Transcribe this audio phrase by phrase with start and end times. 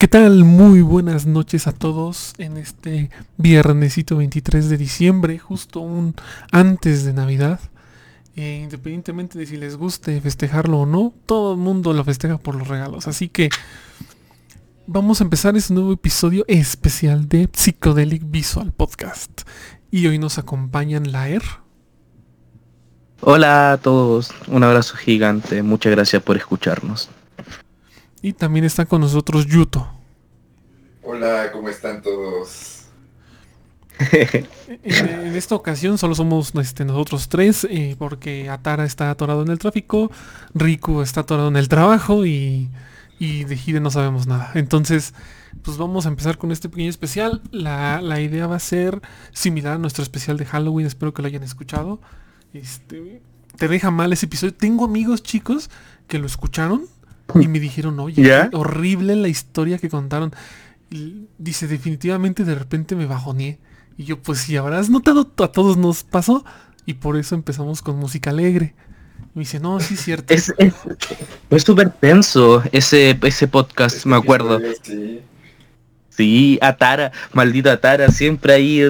[0.00, 0.44] ¿Qué tal?
[0.44, 6.14] Muy buenas noches a todos en este viernesito 23 de diciembre, justo un
[6.50, 7.60] antes de Navidad.
[8.34, 12.54] Eh, independientemente de si les guste festejarlo o no, todo el mundo lo festeja por
[12.54, 13.08] los regalos.
[13.08, 13.50] Así que
[14.86, 19.42] vamos a empezar este nuevo episodio especial de Psychedelic Visual Podcast.
[19.90, 21.42] Y hoy nos acompañan Laer.
[23.20, 27.10] Hola a todos, un abrazo gigante, muchas gracias por escucharnos.
[28.22, 29.88] Y también está con nosotros Yuto.
[31.02, 32.84] Hola, ¿cómo están todos?
[34.12, 39.58] en, esta ocasión solo somos este, nosotros tres, eh, porque Atara está atorado en el
[39.58, 40.10] tráfico,
[40.54, 42.70] Riku está atorado en el trabajo y,
[43.18, 44.52] y de Hide no sabemos nada.
[44.54, 45.14] Entonces,
[45.62, 47.42] pues vamos a empezar con este pequeño especial.
[47.50, 49.00] La, la, idea va a ser
[49.32, 52.00] similar a nuestro especial de Halloween, espero que lo hayan escuchado.
[52.52, 53.20] Este,
[53.56, 54.54] te deja mal ese episodio.
[54.54, 55.70] Tengo amigos chicos
[56.06, 56.86] que lo escucharon
[57.34, 60.32] y me dijeron, oye, horrible la historia que contaron.
[61.38, 63.58] dice, definitivamente de repente me bajoneé.
[63.96, 66.44] Y yo, pues si habrás notado, a todos nos pasó.
[66.86, 68.74] Y por eso empezamos con música alegre.
[69.34, 70.32] Y me dice, no, sí es cierto.
[70.32, 70.54] Es,
[71.48, 74.60] fue súper tenso ese, ese podcast, me acuerdo.
[76.10, 76.58] Sí.
[76.60, 78.80] Atara, maldito Atara, siempre ahí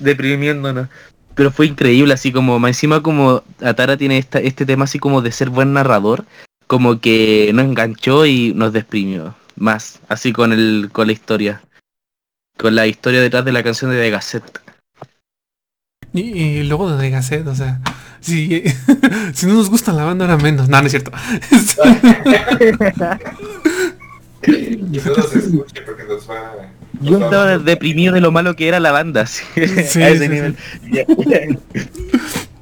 [0.00, 0.88] deprimiéndonos.
[1.34, 5.22] Pero fue increíble, así como, más encima como Atara tiene esta, este tema así como
[5.22, 6.26] de ser buen narrador
[6.72, 11.60] como que nos enganchó y nos desprimió más, así con el con la historia,
[12.56, 14.58] con la historia detrás de la canción de The Gazette.
[16.14, 17.78] Y, luego de The Gazette, o sea,
[18.20, 18.62] si,
[19.34, 21.12] si no nos gusta la banda ahora menos, no, no es cierto.
[27.02, 30.56] Yo estaba deprimido de lo malo que era la banda, sí, a ese nivel.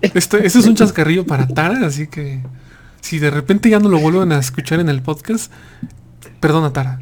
[0.02, 2.40] Esto, ese es un chascarrillo para Tara, así que
[3.10, 5.50] si de repente ya no lo vuelven a escuchar en el podcast,
[6.38, 7.00] perdona Tara.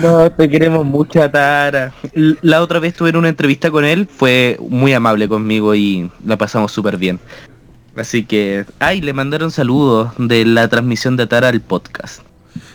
[0.00, 1.92] No, te queremos mucho, Tara.
[2.12, 6.70] La otra vez tuve una entrevista con él, fue muy amable conmigo y la pasamos
[6.70, 7.18] súper bien.
[7.96, 12.20] Así que, ay, le mandaron saludos de la transmisión de Tara al podcast.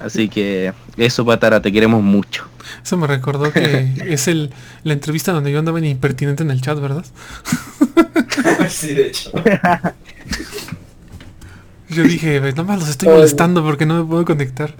[0.01, 2.49] Así que eso para Tara, te queremos mucho.
[2.83, 4.51] Eso me recordó que es el,
[4.83, 7.05] la entrevista donde yo andaba en impertinente en el chat, ¿verdad?
[8.67, 9.31] sí, de hecho.
[11.89, 14.75] Yo dije, nomás los estoy molestando porque no me puedo conectar.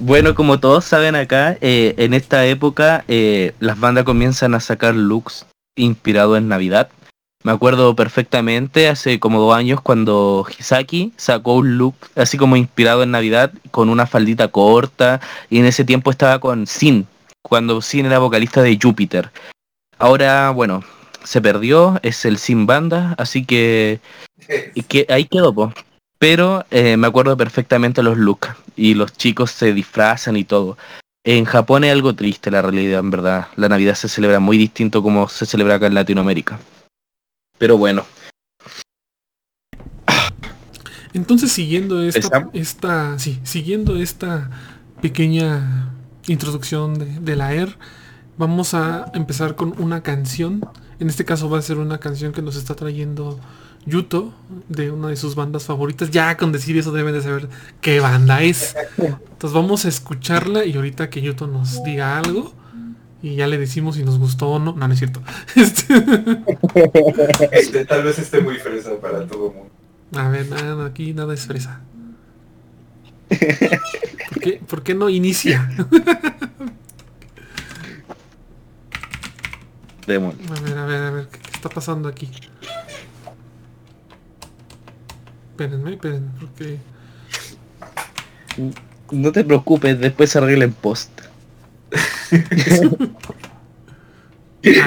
[0.00, 4.94] Bueno, como todos saben acá, eh, en esta época eh, las bandas comienzan a sacar
[4.94, 5.44] looks
[5.76, 6.88] inspirados en Navidad.
[7.42, 13.02] Me acuerdo perfectamente hace como dos años cuando Hisaki sacó un look así como inspirado
[13.02, 17.06] en Navidad con una faldita corta y en ese tiempo estaba con Sin,
[17.42, 19.30] cuando Sin era vocalista de Júpiter.
[19.98, 20.84] Ahora, bueno,
[21.24, 24.00] se perdió, es el Sin Banda, así que
[24.74, 25.72] y que ahí quedó, po.
[26.18, 30.76] Pero eh, me acuerdo perfectamente los looks y los chicos se disfrazan y todo.
[31.24, 33.48] En Japón es algo triste la realidad, en verdad.
[33.56, 36.58] La Navidad se celebra muy distinto como se celebra acá en Latinoamérica.
[37.58, 38.04] Pero bueno.
[41.14, 44.50] Entonces siguiendo esta, esta sí, siguiendo esta
[45.00, 45.92] pequeña
[46.26, 47.76] introducción de, de la ER,
[48.36, 50.60] vamos a empezar con una canción.
[51.00, 53.38] En este caso va a ser una canción que nos está trayendo
[53.86, 54.34] Yuto,
[54.68, 56.10] de una de sus bandas favoritas.
[56.10, 57.48] Ya con decir eso deben de saber
[57.80, 58.74] qué banda es.
[58.98, 62.52] Entonces vamos a escucharla y ahorita que Yuto nos diga algo.
[63.22, 64.72] Y ya le decimos si nos gustó o no.
[64.72, 65.22] No, no es cierto.
[67.50, 69.70] Este, tal vez esté muy fresa para todo el mundo.
[70.14, 71.80] A ver, nada, aquí nada es fresa.
[74.68, 75.70] ¿Por qué, no inicia?
[80.08, 82.30] A ver, a ver, a ver, ¿qué está pasando aquí?
[85.50, 86.78] Espérenme, espérenme, porque...
[89.10, 91.10] No te preocupes, después se arregla en post.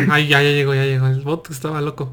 [0.09, 1.07] ah, ya, ya llegó, ya llegó.
[1.07, 2.11] El bot estaba loco.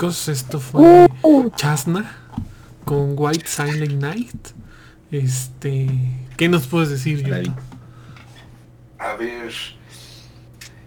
[0.00, 1.08] Chicos, esto fue
[1.56, 2.16] Chasna
[2.86, 4.48] con White Silent Night.
[5.10, 5.90] Este,
[6.38, 7.22] ¿qué nos puedes decir.
[7.22, 7.52] Yuto?
[8.96, 9.52] A ver.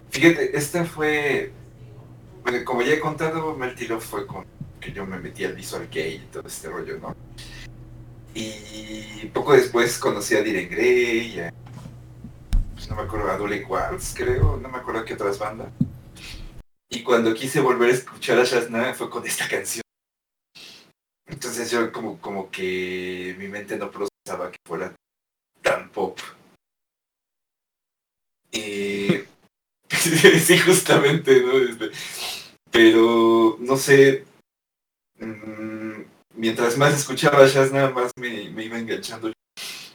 [0.10, 1.51] Fíjate, esta fue.
[2.41, 4.46] Bueno, como ya he contado, Melty Love fue con
[4.82, 7.15] que yo me metí al Visual Gay y todo este rollo, ¿no?
[8.34, 11.53] Y poco después conocí a Diren Grey, a,
[12.74, 15.67] pues no me acuerdo, a Dule Quartz, creo, no me acuerdo qué otras bandas.
[16.94, 19.82] Y cuando quise volver a escuchar a Shazna fue con esta canción.
[21.26, 24.94] Entonces yo como, como que mi mente no procesaba que fuera
[25.64, 26.20] tan pop.
[28.52, 29.08] Y
[29.90, 31.58] sí, justamente, ¿no?
[31.58, 31.90] Este,
[32.70, 34.26] pero no sé.
[35.20, 36.04] mm,
[36.36, 39.32] Mientras más escuchaba Shazna, más me, iba enganchando.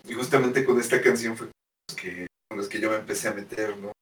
[0.05, 1.49] Y justamente con esta canción fue
[2.49, 3.93] con los que yo me empecé a meter, ¿no?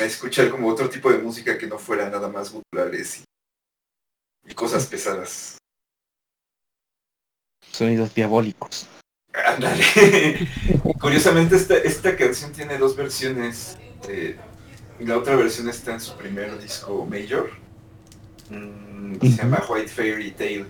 [0.00, 3.24] A escuchar como otro tipo de música que no fuera nada más guturales y,
[4.50, 5.58] y cosas pesadas.
[7.70, 8.86] Sonidos diabólicos.
[9.32, 9.84] Ándale.
[11.00, 13.78] Curiosamente esta, esta canción tiene dos versiones.
[14.08, 14.36] eh,
[15.00, 17.50] la otra versión está en su primer disco Major.
[18.50, 20.66] mm, que se llama White Fairy Tale.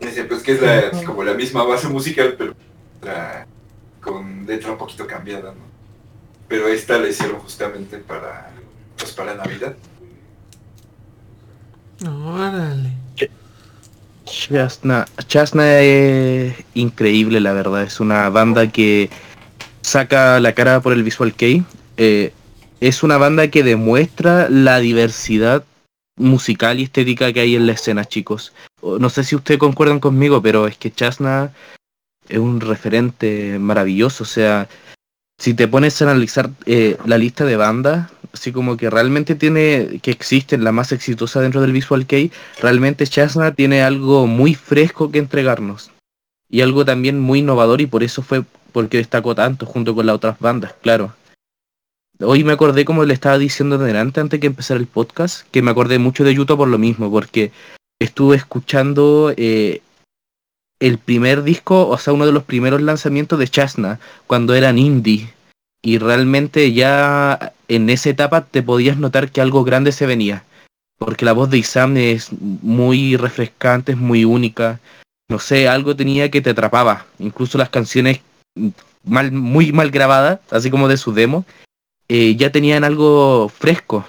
[0.00, 2.54] Decía, pues que es la, como la misma base musical, pero
[4.00, 5.69] con letra un poquito cambiada, ¿no?
[6.50, 8.50] Pero esta la hicieron justamente para,
[8.98, 9.76] pues para Navidad.
[12.04, 12.90] Órale.
[14.24, 17.84] Chasna, Chasna es increíble, la verdad.
[17.84, 19.10] Es una banda que
[19.82, 21.62] saca la cara por el Visual Kei.
[21.96, 22.32] Eh,
[22.80, 25.64] es una banda que demuestra la diversidad
[26.16, 28.52] musical y estética que hay en la escena, chicos.
[28.82, 31.52] No sé si ustedes concuerdan conmigo, pero es que Chasna
[32.28, 34.24] es un referente maravilloso.
[34.24, 34.68] O sea,
[35.40, 39.98] si te pones a analizar eh, la lista de bandas, así como que realmente tiene,
[40.02, 42.30] que existen la más exitosa dentro del Visual Kei,
[42.60, 45.92] realmente Chasna tiene algo muy fresco que entregarnos.
[46.50, 50.16] Y algo también muy innovador y por eso fue porque destacó tanto junto con las
[50.16, 51.14] otras bandas, claro.
[52.20, 55.70] Hoy me acordé, como le estaba diciendo delante antes que empezara el podcast, que me
[55.70, 57.50] acordé mucho de Yuto por lo mismo, porque
[57.98, 59.80] estuve escuchando eh,
[60.80, 65.32] el primer disco, o sea, uno de los primeros lanzamientos de Chasna, cuando eran indie.
[65.82, 70.44] Y realmente ya en esa etapa te podías notar que algo grande se venía.
[70.98, 74.80] Porque la voz de Isam es muy refrescante, es muy única.
[75.28, 77.06] No sé, algo tenía que te atrapaba.
[77.18, 78.20] Incluso las canciones
[79.04, 81.44] mal, muy mal grabadas, así como de su demo,
[82.08, 84.06] eh, ya tenían algo fresco.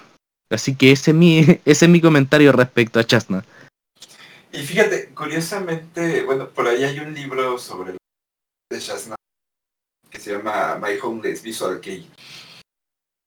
[0.50, 3.46] Así que ese es mi, ese es mi comentario respecto a Chasna.
[4.54, 7.94] Y fíjate, curiosamente, bueno, por ahí hay un libro sobre
[8.70, 9.16] de Shazna
[10.10, 12.10] que se llama My Homeless Visual Kei,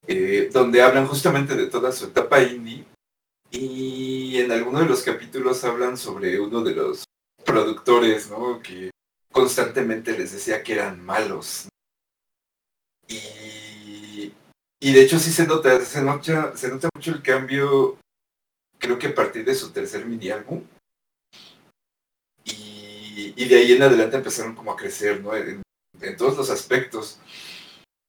[0.06, 2.84] eh, donde hablan justamente de toda su etapa indie
[3.50, 7.04] y en alguno de los capítulos hablan sobre uno de los
[7.44, 8.60] productores, ¿no?
[8.60, 8.90] Que
[9.32, 11.68] constantemente les decía que eran malos.
[13.08, 14.32] Y,
[14.78, 17.98] y de hecho sí se nota, se nota, se nota mucho el cambio,
[18.78, 20.62] creo que a partir de su tercer mini álbum.
[23.36, 25.34] Y, de ahí en adelante empezaron como a crecer, ¿no?
[25.34, 25.62] En,
[26.16, 27.18] todos los aspectos.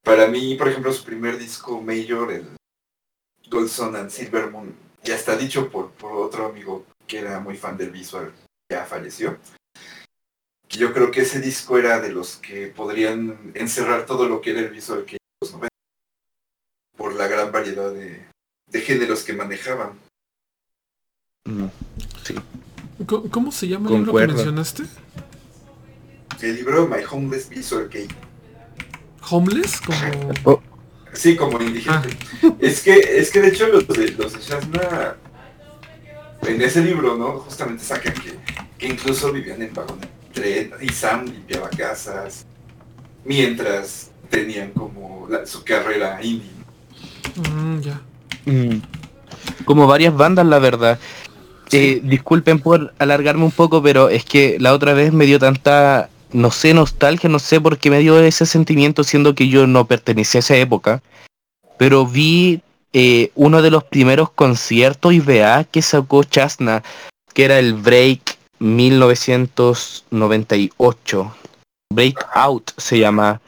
[0.02, 2.46] Para mí, por ejemplo, su primer disco Major, el
[3.50, 7.56] Gold Sun and Silver Moon, ya está dicho por, por otro amigo que era muy
[7.56, 8.32] fan del visual,
[8.68, 9.38] ya falleció.
[10.68, 14.60] Yo creo que ese disco era de los que podrían encerrar todo lo que era
[14.60, 15.68] el visual que los 90,
[16.96, 18.26] por la gran variedad de,
[18.66, 19.98] de géneros que manejaban.
[21.44, 21.66] Mm.
[22.26, 22.65] Co-
[23.30, 24.84] ¿Cómo se llama el libro que mencionaste?
[26.42, 28.08] El libro My Homeless Visual Kei.
[29.30, 29.80] ¿Homeless?
[29.80, 29.98] Como...
[30.44, 30.62] Oh,
[31.12, 32.10] Sí, como indigente.
[32.60, 35.16] Es que, es que de hecho los de los de Shazna
[36.42, 37.38] en ese libro, ¿no?
[37.40, 38.34] Justamente sacan que,
[38.76, 42.44] que incluso vivían en vagón de tren y Sam limpiaba casas
[43.24, 46.50] mientras tenían como la- su carrera indie.
[47.50, 48.00] Mm, ya.
[48.44, 48.82] mm.
[49.64, 50.98] Como varias bandas, la verdad.
[51.72, 56.08] Eh, disculpen por alargarme un poco, pero es que la otra vez me dio tanta,
[56.32, 59.86] no sé, nostalgia, no sé por qué me dio ese sentimiento, siendo que yo no
[59.86, 61.02] pertenecía a esa época.
[61.78, 66.82] Pero vi eh, uno de los primeros conciertos IBA que sacó Chasna,
[67.34, 71.34] que era el Break 1998.
[71.92, 73.40] Breakout se llama.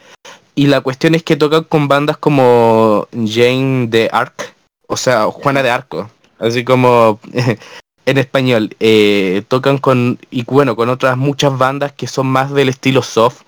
[0.54, 4.54] Y la cuestión es que tocan con bandas como Jane de Arc,
[4.88, 7.20] o sea, Juana de Arco, así como
[8.08, 8.74] en español.
[8.80, 13.42] eh, tocan con, y bueno, con otras muchas bandas que son más del estilo soft.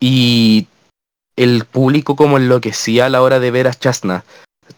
[0.00, 0.66] Y
[1.36, 4.24] el público como enloquecía a la hora de ver a Chasna.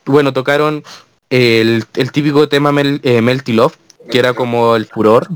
[0.05, 0.85] Bueno, tocaron
[1.31, 3.77] el, el típico tema Mel, eh, Melty Love,
[4.11, 5.29] que era como el furor,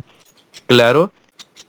[0.67, 1.13] claro.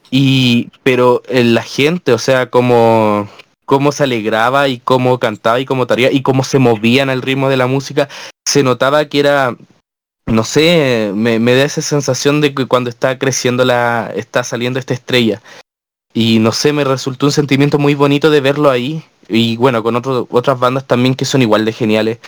[0.09, 3.29] Y, pero eh, la gente, o sea, como
[3.65, 7.49] cómo se alegraba y cómo cantaba y cómo taría y cómo se movían al ritmo
[7.49, 8.09] de la música,
[8.45, 9.55] se notaba que era,
[10.25, 14.93] no sé, me, da esa sensación de que cuando está creciendo la, está saliendo esta
[14.93, 15.41] estrella.
[16.13, 19.03] Y no sé, me resultó un sentimiento muy bonito de verlo ahí.
[19.27, 22.19] Y bueno, con otras bandas también que son igual de geniales.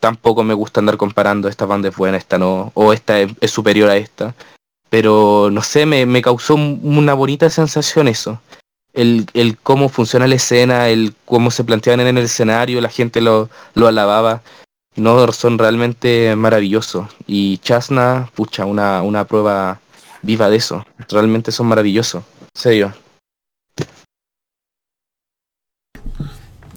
[0.00, 3.50] Tampoco me gusta andar comparando, esta banda es buena, esta no, o esta es, es
[3.50, 4.34] superior a esta.
[4.90, 8.40] Pero no sé, me, me causó un- una bonita sensación eso.
[8.92, 13.20] El, el cómo funciona la escena, el cómo se planteaban en el escenario, la gente
[13.20, 14.42] lo, lo alababa.
[14.98, 17.06] No, son realmente maravillosos.
[17.26, 19.80] Y Chasna, pucha, una, una prueba
[20.22, 20.84] viva de eso.
[21.08, 22.24] Realmente son maravillosos.
[22.54, 22.92] Serio.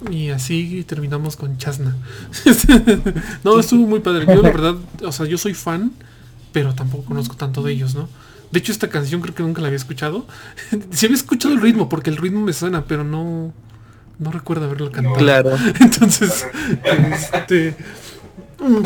[0.09, 1.95] Y así terminamos con Chasna.
[3.43, 4.25] no, estuvo muy padre.
[4.27, 5.91] Yo la verdad, o sea, yo soy fan,
[6.51, 8.07] pero tampoco conozco tanto de ellos, ¿no?
[8.51, 10.25] De hecho, esta canción creo que nunca la había escuchado.
[10.91, 13.53] sí había escuchado el ritmo, porque el ritmo me suena, pero no,
[14.19, 15.15] no recuerdo haberlo cantado.
[15.15, 15.51] Claro.
[15.79, 16.47] Entonces,
[17.33, 17.75] este,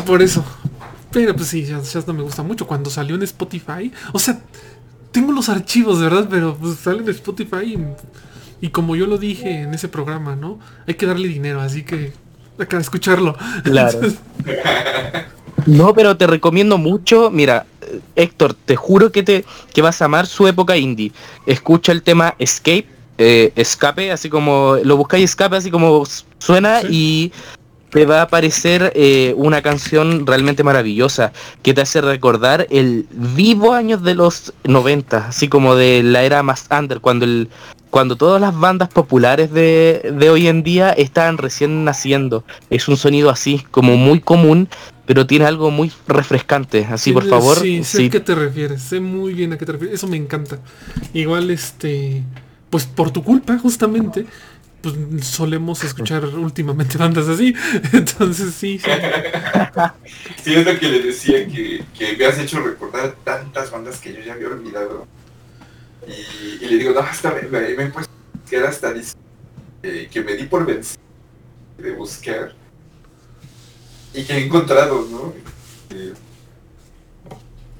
[0.06, 0.44] por eso.
[1.10, 2.66] Pero pues sí, Shaz- Shazna me gusta mucho.
[2.66, 4.40] Cuando salió en Spotify, o sea,
[5.12, 6.26] tengo los archivos, ¿verdad?
[6.28, 7.78] Pero pues sale en Spotify y
[8.60, 10.58] Y como yo lo dije en ese programa, ¿no?
[10.86, 12.12] Hay que darle dinero, así que
[12.58, 13.36] acá escucharlo.
[13.64, 14.00] Claro.
[15.66, 17.30] No, pero te recomiendo mucho.
[17.30, 21.12] Mira, eh, Héctor, te juro que te que vas a amar su época indie.
[21.44, 22.86] Escucha el tema Escape,
[23.18, 26.04] eh, Escape, así como lo buscáis Escape, así como
[26.38, 26.86] suena Sí.
[26.90, 27.32] y
[27.96, 33.72] te va a aparecer eh, una canción realmente maravillosa que te hace recordar el vivo
[33.72, 37.48] años de los 90, así como de la era más under, cuando el
[37.88, 42.44] cuando todas las bandas populares de, de hoy en día estaban recién naciendo.
[42.68, 44.68] Es un sonido así, como muy común,
[45.06, 46.86] pero tiene algo muy refrescante.
[46.90, 48.06] Así, por favor, Sí, sé sí.
[48.08, 48.82] a qué te refieres.
[48.82, 49.94] Sé muy bien a qué te refieres.
[49.94, 50.58] Eso me encanta.
[51.14, 52.22] Igual, este,
[52.68, 54.26] pues por tu culpa, justamente,
[54.82, 54.94] pues
[55.26, 57.54] solemos escuchar últimamente bandas así.
[57.92, 58.90] Entonces sí, sí.
[60.42, 64.14] Sí, es lo que le decía, que, que me has hecho recordar tantas bandas que
[64.14, 65.06] yo ya había olvidado.
[66.06, 68.94] Y, y le digo, no, hasta me, me, me he puesto a buscar hasta
[69.82, 71.00] eh, que me di por vencido
[71.78, 72.54] de buscar.
[74.14, 75.34] Y que he encontrado, ¿no?
[75.90, 76.12] Eh,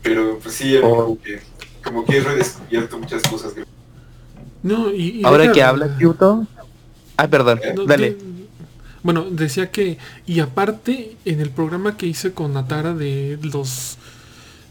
[0.02, 0.96] pero pues sí, Oh.
[1.04, 1.40] como, que,
[1.82, 3.52] como que he redescubierto muchas cosas.
[4.62, 6.46] No, y, y Ahora deja- que hablas, Yuto.
[7.16, 8.11] Ah, perdón, dale.
[8.11, 8.37] de-
[9.02, 13.99] bueno, decía que, y aparte, en el programa que hice con Natara de los,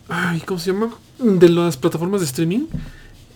[0.09, 0.89] ay, ¿cómo se llama?
[1.19, 2.65] De las plataformas de streaming,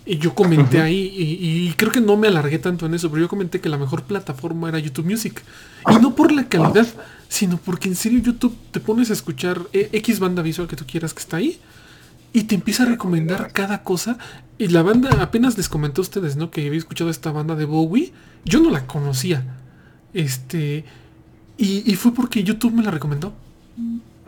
[0.06, 3.22] y yo comenté ahí, y, y creo que no me alargué tanto en eso, pero
[3.22, 5.42] yo comenté que la mejor plataforma era YouTube Music.
[5.90, 6.88] Y no por la calidad,
[7.30, 10.86] sino porque en serio YouTube te pones a escuchar eh, X banda visual que tú
[10.86, 11.60] quieras que está ahí,
[12.34, 14.18] y te empieza a recomendar cada cosa.
[14.58, 16.52] Y la banda, apenas les comenté a ustedes, ¿no?
[16.52, 18.12] Que había escuchado esta banda de Bowie.
[18.46, 19.44] Yo no la conocía.
[20.14, 20.86] Este.
[21.58, 23.34] Y, y fue porque YouTube me la recomendó.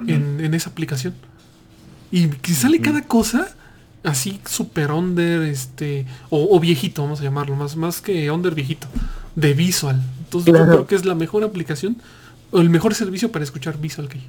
[0.08, 1.14] En, en esa aplicación.
[2.12, 3.56] Y que sale cada cosa.
[4.04, 6.06] Así super under, este.
[6.30, 7.56] O, o viejito, vamos a llamarlo.
[7.56, 8.88] Más, más que under viejito.
[9.36, 10.02] De visual.
[10.24, 10.66] Entonces Claro.
[10.66, 11.98] yo creo que es la mejor aplicación.
[12.52, 14.28] O el mejor servicio para escuchar visual que hay.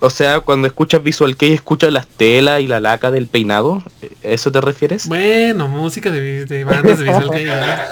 [0.00, 3.82] O sea, cuando escuchas Visual Kei, escuchas las telas y la laca del peinado.
[4.02, 5.08] ¿A ¿Eso te refieres?
[5.08, 7.30] Bueno, música de, de bandas de visual.
[7.30, 7.88] ¿verdad?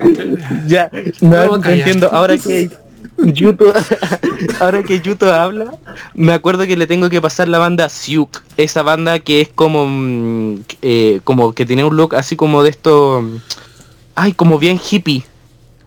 [0.66, 2.08] Ya, No, entiendo.
[2.12, 2.70] Ahora que
[3.18, 3.72] Yuto,
[4.60, 5.72] ahora que Yuto habla,
[6.14, 9.86] me acuerdo que le tengo que pasar la banda Siuk, esa banda que es como,
[9.86, 13.36] mm, eh, como que tiene un look así como de esto, mm,
[14.14, 15.24] ay, como bien hippie,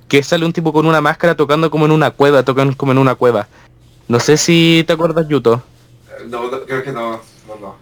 [0.09, 2.97] que sale un tipo con una máscara tocando como en una cueva, tocan como en
[2.97, 3.47] una cueva.
[4.11, 5.63] No sé si te acuerdas Yuto.
[6.27, 7.11] No, no, creo que no,
[7.47, 7.75] no, no.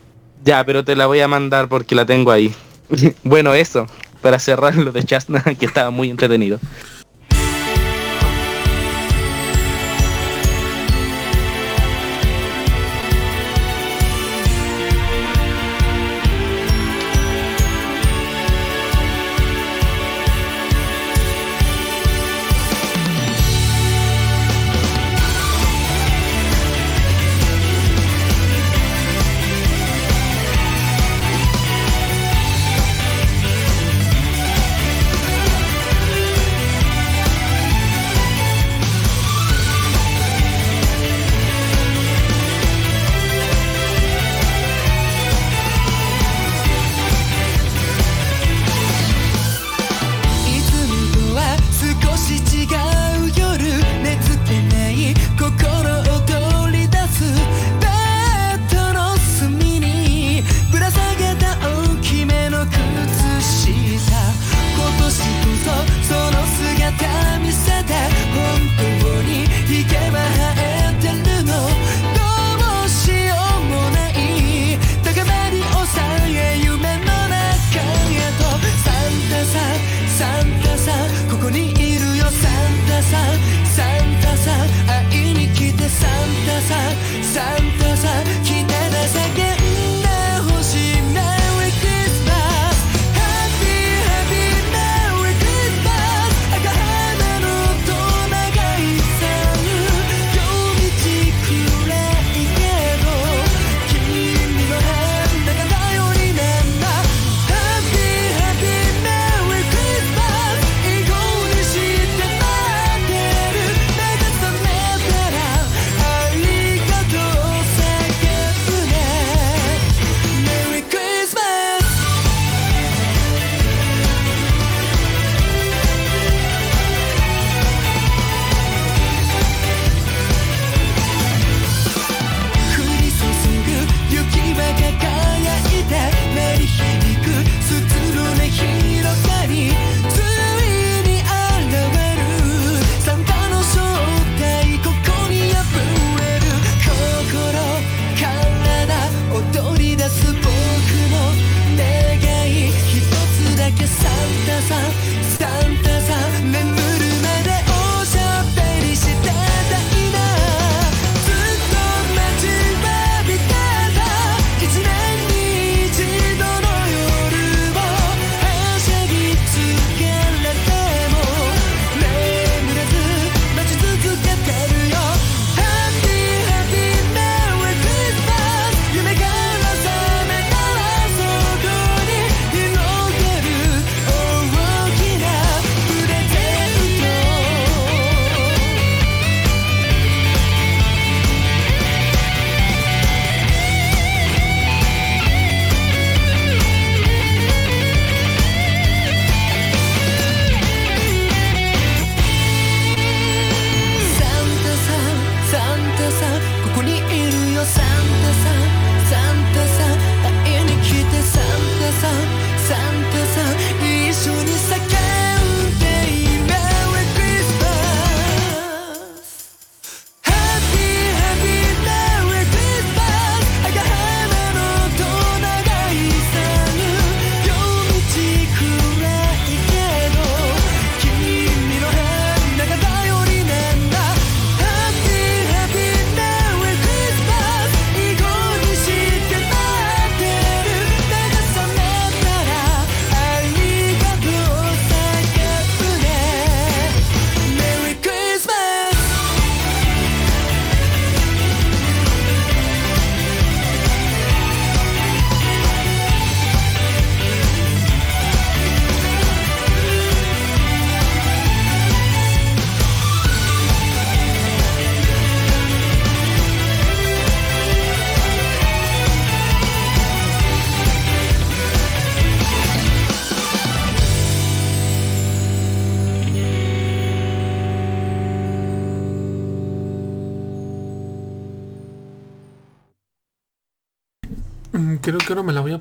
[0.46, 2.54] Ya, pero te la voy a mandar porque la tengo ahí.
[3.24, 3.88] bueno, eso,
[4.22, 6.60] para cerrar lo de Chasna, que estaba muy entretenido.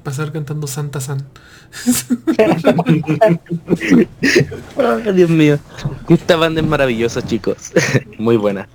[0.09, 1.23] Pasar cantando Santa San.
[5.14, 5.59] Dios mío.
[6.09, 7.75] Esta banda es maravillosa, chicos.
[8.18, 8.66] Muy buena.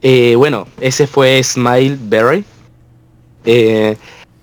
[0.00, 2.44] Eh, bueno, ese fue Smile Berry.
[3.44, 3.96] Eh,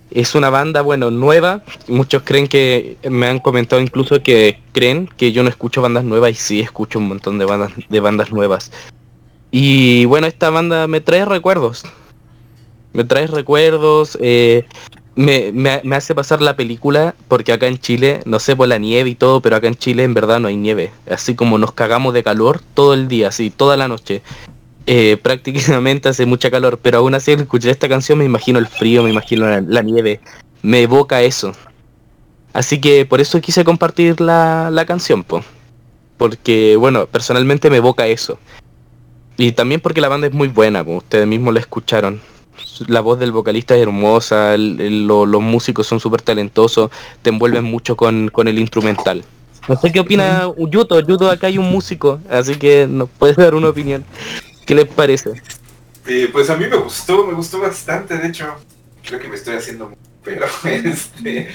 [0.09, 1.63] es una banda, bueno, nueva.
[1.87, 6.31] Muchos creen que, me han comentado incluso que creen que yo no escucho bandas nuevas
[6.31, 8.69] y sí escucho un montón de bandas, de bandas nuevas.
[9.49, 11.85] Y bueno, esta banda me trae recuerdos.
[12.91, 14.17] Me trae recuerdos.
[14.19, 14.65] eh,
[15.15, 18.77] me, me- me hace pasar la película porque acá en Chile, no sé por la
[18.77, 20.91] nieve y todo, pero acá en Chile en verdad no hay nieve.
[21.09, 24.21] Así como nos cagamos de calor todo el día, así, toda la noche.
[24.85, 28.67] Eh, prácticamente hace mucha calor, pero aún así al escuchar esta canción me imagino el
[28.67, 30.21] frío, me imagino la, nieve.
[30.61, 31.53] Me evoca eso.
[32.53, 35.43] Así que por eso quise compartir la, la canción, po.
[36.17, 38.37] Porque, bueno, personalmente me evoca eso.
[39.37, 40.97] Y también porque la banda es muy buena, po.
[40.97, 42.21] ustedes mismos la escucharon
[42.87, 48.29] la voz del vocalista es hermosa, los músicos son súper talentosos, te envuelven mucho con,
[48.29, 49.23] con el instrumental.
[49.67, 53.53] No sé qué opina Yuto, Yuto acá hay un músico, así que nos puedes dar
[53.53, 54.03] una opinión.
[54.65, 55.41] ¿Qué les parece?
[56.07, 58.45] Eh, pues a mí me gustó, me gustó bastante, de hecho.
[59.03, 59.91] Creo que me estoy haciendo
[60.23, 61.49] pero este.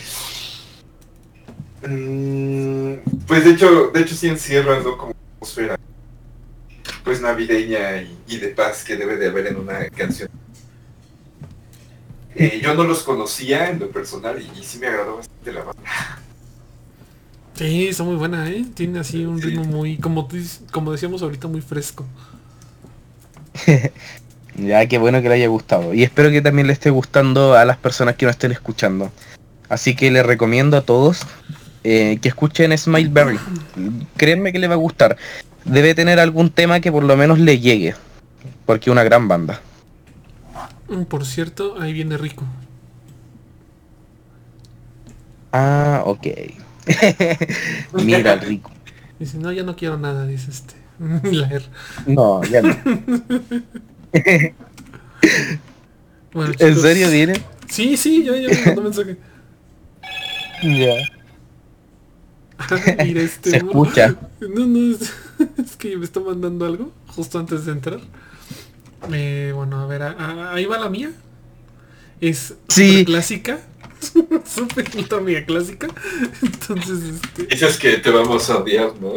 [1.87, 2.95] mm,
[3.27, 4.97] Pues de hecho, de hecho sí encierra ¿no?
[4.97, 5.79] como atmósfera
[7.05, 10.29] pues navideña y de paz que debe de haber en una canción.
[12.38, 15.62] Eh, yo no los conocía en lo personal y, y sí me agradó bastante la
[15.62, 15.83] banda.
[17.55, 18.64] Sí, está muy buena, ¿eh?
[18.75, 19.46] Tiene así un Sí.
[19.49, 20.29] ritmo muy, como,
[20.70, 22.05] como decíamos ahorita, muy fresco.
[24.59, 25.92] Ya, qué bueno que le haya gustado.
[25.92, 29.12] Y espero que también le esté gustando a las personas que nos estén escuchando.
[29.68, 31.27] Así que les recomiendo a todos
[31.85, 33.38] eh, que escuchen Smileberry.
[34.16, 35.18] Créanme que le va a gustar.
[35.66, 37.94] Debe tener algún tema que por lo menos le llegue.
[38.64, 39.61] Porque es una gran banda.
[40.88, 42.44] Mm, Por cierto, ahí viene Rico.
[45.53, 46.27] Ah, ok.
[47.92, 48.70] Mira, rico.
[49.18, 50.75] Dice, no, ya no quiero nada, dice este.
[52.07, 52.75] No, ya no.
[56.33, 57.35] Bueno, ¿En serio viene?
[57.68, 59.18] Sí, sí, ya, ya me mandó mensaje.
[60.62, 61.07] Ya.
[62.59, 63.51] Ah, Mira este.
[63.51, 64.16] Se escucha.
[64.40, 65.12] No, no, es,
[65.59, 68.01] es que me está mandando algo justo antes de entrar.
[69.13, 71.11] Eh, bueno, a ver, a- a- ahí va la mía.
[72.21, 72.89] Es Sí.
[72.91, 73.59] súper clásica.
[74.45, 75.89] Súper ultra mega clásica.
[76.43, 77.45] Entonces, este.
[77.47, 79.09] Dices que te vamos a odiar, ¿no?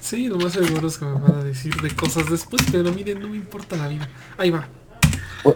[0.00, 3.20] Sí, lo más seguro es que me van a decir de cosas después, pero miren,
[3.20, 4.08] no me importa la vida.
[4.38, 4.66] Ahí va.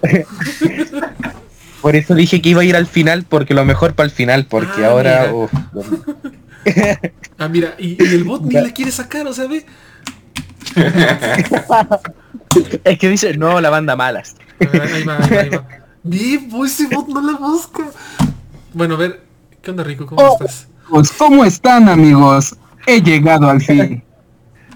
[1.82, 4.46] Por eso dije que iba a ir al final, porque lo mejor para el final,
[4.46, 5.20] porque Ah, ahora...
[5.32, 5.34] mira.
[5.34, 5.52] uf,
[7.38, 9.64] Ah, mira, y, y el bot ni la quiere sacar, o sea, ve.
[12.84, 14.36] Es que dice, no, la banda malas.
[14.60, 15.66] Ahí va, ahí va, ahí va.
[16.02, 17.84] Bien, pues ese bot no la busca.
[18.72, 19.22] Bueno, a ver,
[19.62, 20.06] ¿qué onda, Rico?
[20.06, 20.32] ¿Cómo Oh.
[20.40, 20.68] estás?
[20.88, 22.54] Pues, ¿cómo están amigos?
[22.86, 24.02] He llegado al fin.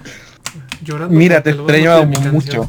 [0.82, 1.14] Llorando.
[1.16, 2.68] Mira, te extrañaba mucho.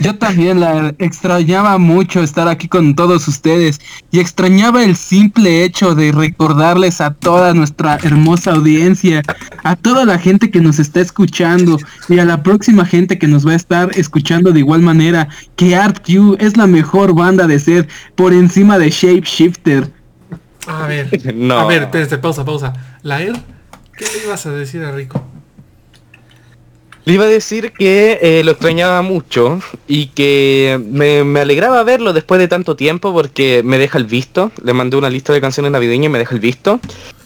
[0.00, 5.94] Yo también la extrañaba mucho estar aquí con todos ustedes y extrañaba el simple hecho
[5.94, 9.22] de recordarles a toda nuestra hermosa audiencia,
[9.64, 13.46] a toda la gente que nos está escuchando y a la próxima gente que nos
[13.46, 17.58] va a estar escuchando de igual manera que Art Q es la mejor banda de
[17.58, 19.90] ser por encima de Shape Shifter.
[20.66, 21.60] A ver, No.
[21.60, 22.72] a ver, espérate, pausa, pausa.
[23.02, 23.32] La ¿qué
[24.04, 25.24] le ibas a decir a Rico?
[27.08, 32.12] Le iba a decir que eh, lo extrañaba mucho y que me, me alegraba verlo
[32.12, 34.52] después de tanto tiempo porque me deja el visto.
[34.62, 36.80] Le mandé una lista de canciones navideñas y me deja el visto.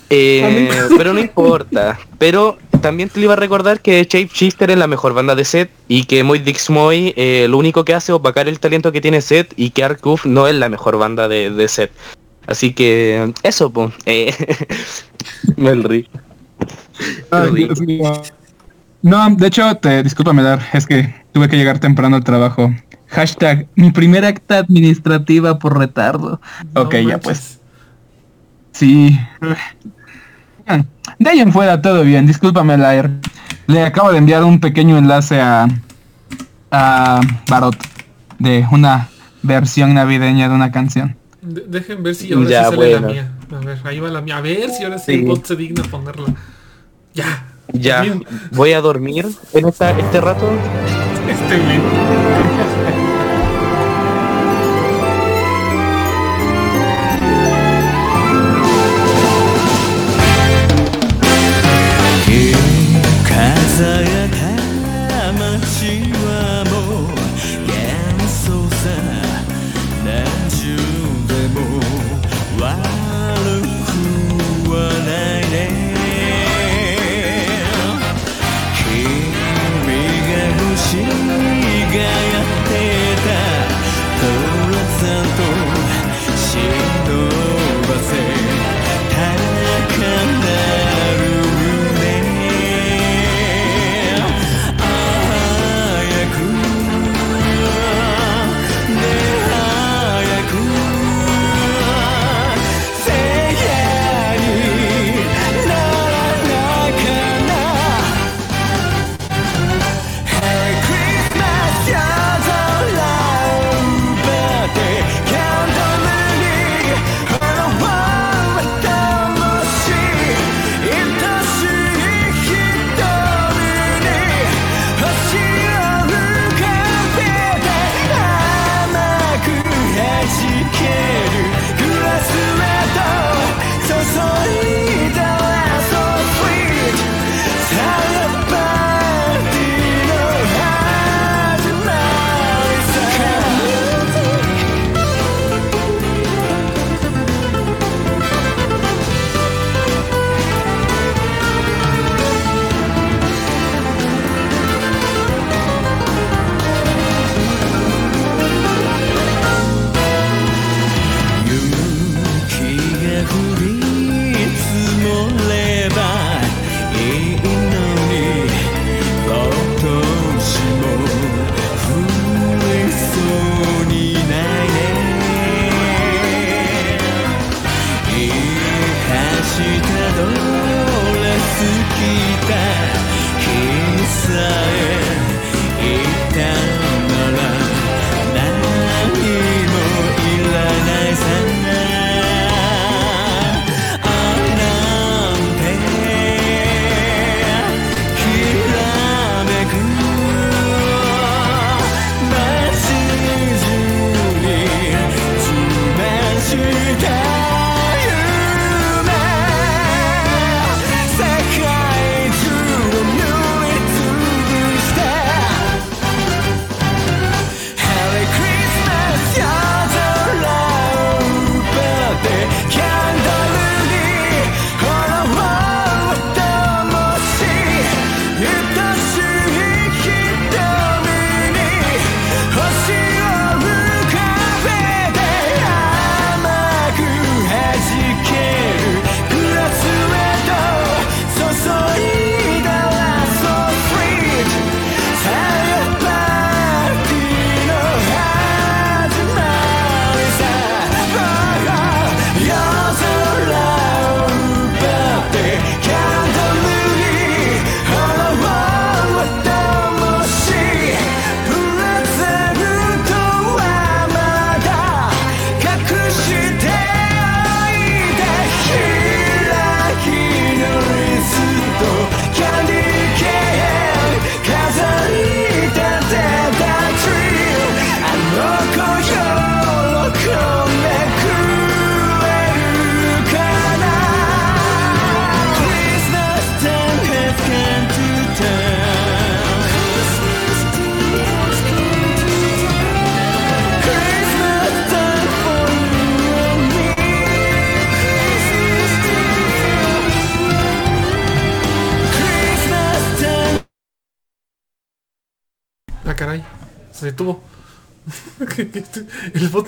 [0.09, 1.99] Eh, pero no importa.
[2.19, 5.69] Pero también te iba a recordar que Shape Shifter es la mejor banda de set
[5.89, 9.01] y que Moy Dix Moy eh, lo único que hace es opacar el talento que
[9.01, 11.91] tiene set y que Arcuf no es la mejor banda de, de set.
[12.47, 13.93] Así que eso, pues.
[15.57, 16.09] Me rí.
[17.33, 17.69] Ay.
[19.03, 22.73] No, de hecho, te discúlpame dar, es que tuve que llegar temprano al trabajo.
[23.09, 26.41] Hashtag, mi primera acta administrativa por retardo.
[26.75, 27.61] No ok, ya pues.
[28.73, 29.19] Sí.
[30.67, 30.85] Ah,
[31.19, 33.11] De ahí en fuera todo bien, discúlpame Lair.
[33.67, 35.67] Le acabo de enviar un pequeño enlace a
[36.71, 37.77] a Barot
[38.39, 39.09] de una
[39.43, 41.17] versión navideña de una canción.
[41.43, 43.33] De- dejen ver si ahora Ya, sí sale la mía.
[43.53, 44.39] A ver, ahí va la mía.
[44.39, 45.19] A ver si ahora sí, Sí.
[45.19, 46.29] el bot se digna ponerla.
[47.13, 47.47] Ya.
[47.73, 48.05] Ya,
[48.53, 50.49] voy a dormir en esta, este rato.
[51.29, 53.02] Este güey.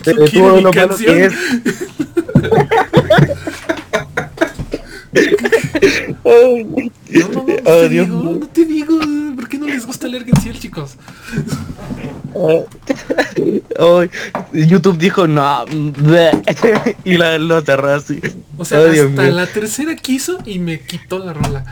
[0.04, 1.14] Se detuvo mi lo malo canción.
[1.16, 1.34] que es.
[6.24, 8.98] No, no, no, Oh, te Dios digo, no te digo,
[9.36, 10.96] ¿por qué no les gusta leer Gensiel, chicos?
[13.78, 14.10] Ay,
[14.52, 16.30] YouTube dijo no bleh",
[17.04, 18.20] y la, lo cerró así.
[18.58, 19.30] O sea, hasta mío.
[19.30, 21.64] la tercera quiso y me quitó la rola.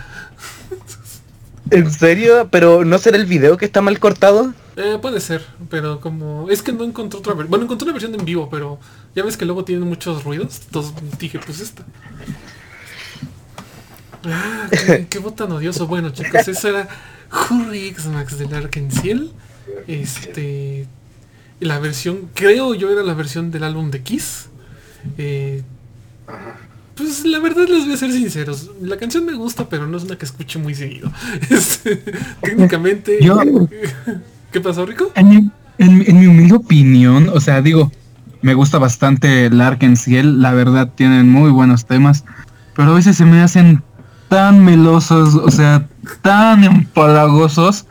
[1.71, 2.49] ¿En serio?
[2.51, 4.53] ¿Pero no será el video que está mal cortado?
[4.77, 6.49] Eh, puede ser, pero como...
[6.51, 7.51] Es que no encontré otra versión.
[7.51, 8.79] Bueno, encontré una versión en vivo, pero
[9.15, 10.61] ya ves que luego tienen muchos ruidos.
[10.67, 11.85] Entonces dije, pues esta.
[14.25, 15.87] Ah, qué, qué voz tan odioso.
[15.87, 16.89] Bueno, chicos, eso era
[17.51, 19.33] Hurry Max del Arkenciel.
[19.87, 20.87] Este...
[21.61, 24.49] La versión, creo yo era la versión del álbum de Kiss.
[25.17, 25.63] Eh,
[26.97, 28.71] pues la verdad les voy a ser sinceros.
[28.81, 31.13] La canción me gusta, pero no es una que escuche muy seguido.
[31.51, 31.97] Este,
[32.41, 33.19] técnicamente...
[33.21, 33.39] Yo-
[34.53, 35.11] ¿Qué pasó, Rico?
[35.15, 37.91] En mi, en, mi- en mi humilde opinión, o sea, digo,
[38.43, 39.61] me gusta bastante el
[39.97, 42.25] Ciel, la verdad tienen muy buenos temas,
[42.77, 43.83] pero a veces se me hacen
[44.29, 45.87] tan melosos, o sea,
[46.23, 47.87] tan empalagosos.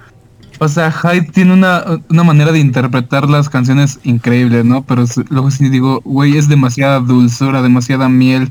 [0.60, 4.84] O sea, Hyde tiene una, una manera de interpretar las canciones increíble, ¿no?
[4.84, 8.50] Pero luego sí digo, güey, es demasiada dulzura, demasiada miel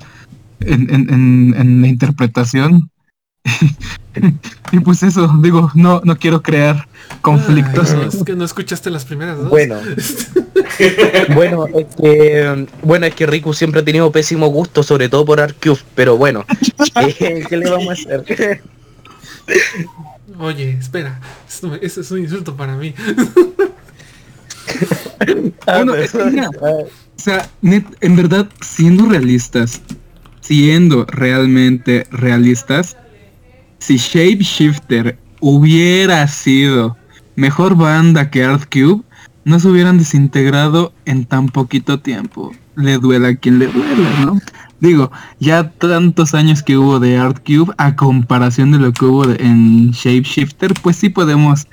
[0.59, 2.91] en, en, en, en la interpretación.
[4.73, 6.89] y pues eso, digo, no, no quiero crear
[7.23, 7.91] conflictos.
[7.93, 9.49] Ay, no, es que no escuchaste las primeras dos.
[9.49, 9.77] Bueno.
[11.35, 15.41] bueno, es que bueno, es que Riku siempre ha tenido pésimo gusto, sobre todo por
[15.41, 16.45] Arcube, pero bueno,
[17.21, 18.63] eh, ¿qué le vamos a hacer?
[20.39, 21.21] Oye, espera.
[21.83, 22.95] Ese es un insulto para mí.
[25.27, 29.83] Bueno, pero- es que mira, O sea, net- en verdad, siendo realistas,
[30.41, 32.97] siendo realmente realistas,
[33.81, 36.97] si Shapeshifter hubiera sido
[37.37, 39.03] mejor banda que Art Cube,
[39.45, 42.53] no se hubieran desintegrado en tan poquito tiempo.
[42.77, 44.39] Le duela a quien le duela, ¿no?
[44.81, 49.27] Digo, ya tantos años que hubo de Art Cube a comparación de lo que hubo
[49.27, 51.67] de- en Shapeshifter, pues sí podemos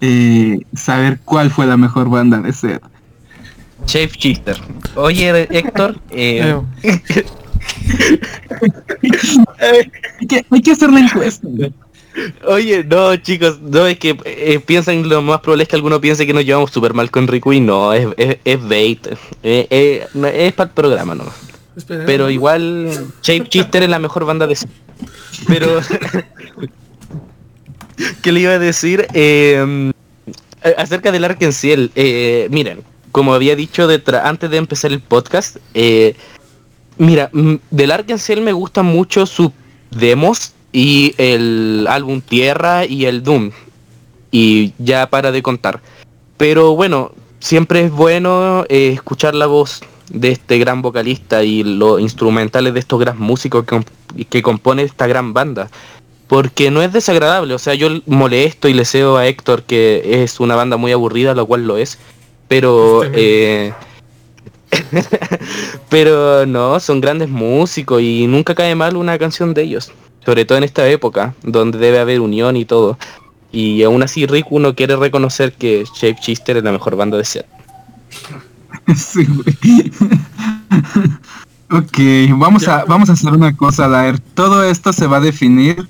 [0.00, 2.80] eh, saber cuál fue la mejor banda de ser.
[3.86, 4.56] Shape Chister.
[4.96, 7.24] Oye, Héctor, eh, Eh,
[10.20, 11.48] Hay que, hay que hacer la encuesta.
[12.46, 16.26] oye, no chicos, no es que eh, piensan lo más probable es que alguno piense
[16.26, 19.06] que nos llevamos súper mal con Riku y no, es, es, es bait,
[19.42, 21.24] eh, eh, no, es para el programa no.
[21.76, 22.04] espera.
[22.06, 22.90] Pero igual
[23.22, 24.56] Shape Chister es la mejor banda de
[25.48, 25.80] Pero
[28.22, 29.06] ¿qué le iba a decir?
[29.14, 29.92] Eh,
[30.76, 36.14] acerca del Arkenciel, eh, miren, como había dicho detra- antes de empezar el podcast, eh,
[36.98, 39.50] mira, mm, del Arkenciel me gustan mucho sus
[39.90, 43.50] demos y el álbum Tierra y el Doom.
[44.30, 45.80] Y ya para de contar.
[46.36, 52.00] Pero bueno, siempre es bueno eh, escuchar la voz de este gran vocalista y los
[52.00, 55.70] instrumentales de estos gran músicos que, comp- que compone esta gran banda.
[56.28, 60.40] Porque no es desagradable, o sea, yo molesto y le deseo a Héctor que es
[60.40, 61.98] una banda muy aburrida, lo cual lo es.
[62.48, 63.74] Pero eh,
[65.88, 69.92] pero no, son grandes músicos y nunca cae mal una canción de ellos.
[70.24, 72.96] Sobre todo en esta época, donde debe haber unión y todo.
[73.50, 77.24] Y aún así Rick uno quiere reconocer que Shape Chister es la mejor banda de
[77.24, 77.50] Seattle.
[78.96, 79.92] Sí, güey.
[81.70, 84.18] ok, vamos a, vamos a hacer una cosa, Daer.
[84.18, 85.86] Todo esto se va a definir,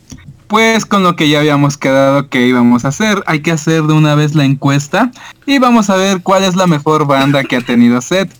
[0.46, 3.22] pues, con lo que ya habíamos quedado que íbamos a hacer.
[3.26, 5.10] Hay que hacer de una vez la encuesta
[5.46, 8.30] y vamos a ver cuál es la mejor banda que ha tenido Set.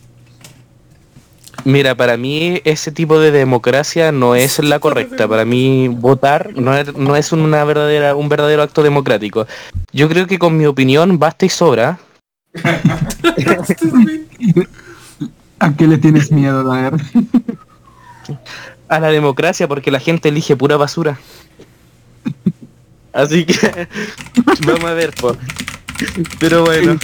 [1.64, 5.28] Mira, para mí ese tipo de democracia no es la correcta.
[5.28, 9.46] Para mí votar no es, no es una verdadera, un verdadero acto democrático.
[9.92, 11.98] Yo creo que con mi opinión basta y sobra.
[15.58, 16.94] ¿A qué le tienes miedo, Daer?
[18.92, 21.18] a la democracia porque la gente elige pura basura.
[23.12, 23.54] Así que
[24.66, 25.36] vamos a ver, po.
[26.38, 26.98] Pero bueno.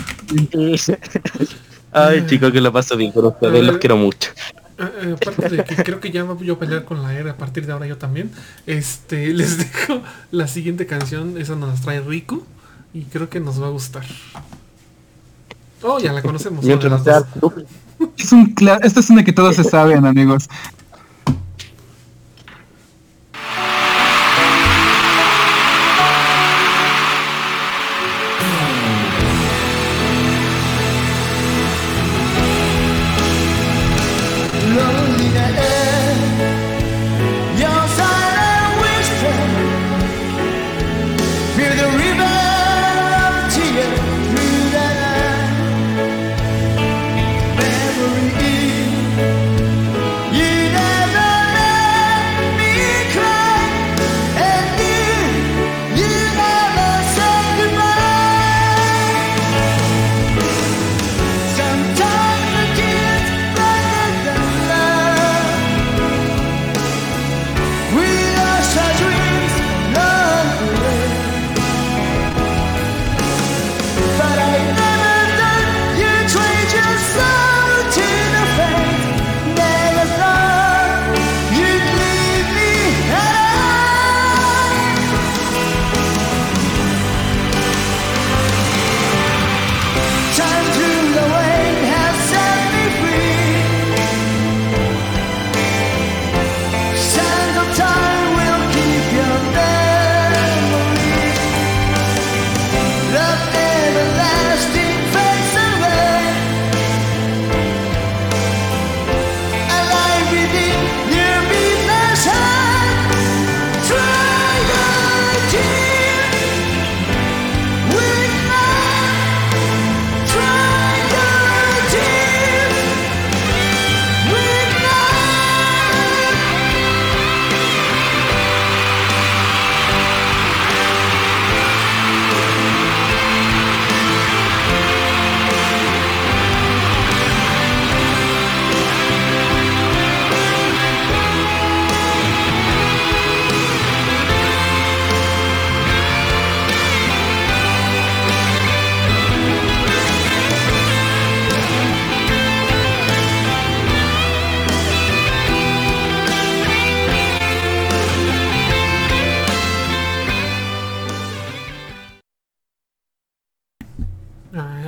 [1.93, 4.31] Ay, chicos, que lo paso bien con ustedes, los quiero mucho.
[4.79, 7.33] Eh, eh, aparte de que creo que ya me voy a pelear con la era
[7.33, 8.31] a partir de ahora yo también.
[8.67, 12.45] Este, les dejo la siguiente canción, esa nos trae Rico
[12.95, 14.05] y creo que nos va a gustar.
[15.83, 16.65] Oh, ya la conocemos.
[16.65, 17.25] Mientras sea.
[18.17, 20.49] Es un Esta es una que todos se saben, amigos.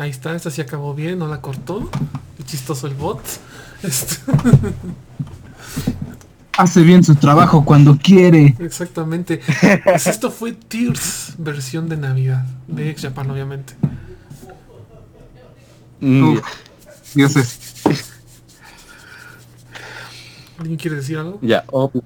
[0.01, 1.89] Ahí está, esta sí acabó bien, no la cortó.
[2.37, 3.21] Qué chistoso el bot.
[3.83, 4.17] Este,
[6.59, 8.55] Hace bien su trabajo cuando quiere.
[8.59, 9.41] exactamente.
[9.83, 12.45] Pues esto fue Tears, versión de Navidad.
[12.67, 13.73] De Ex Japan, obviamente.
[16.01, 16.41] Mm, Uf.
[17.15, 17.59] Dioses.
[20.59, 21.39] ¿Alguien quiere decir algo?
[21.41, 22.03] Ya, obvio.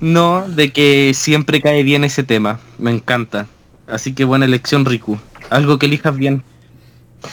[0.00, 2.58] No, de que siempre cae bien ese tema.
[2.78, 3.46] Me encanta.
[3.86, 5.18] Así que buena elección, Riku.
[5.50, 6.42] Algo que elijas bien.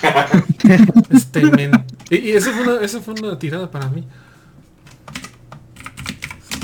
[1.09, 1.71] Este, men.
[2.09, 4.05] Y, y eso fue una, eso fue una tirada para mí.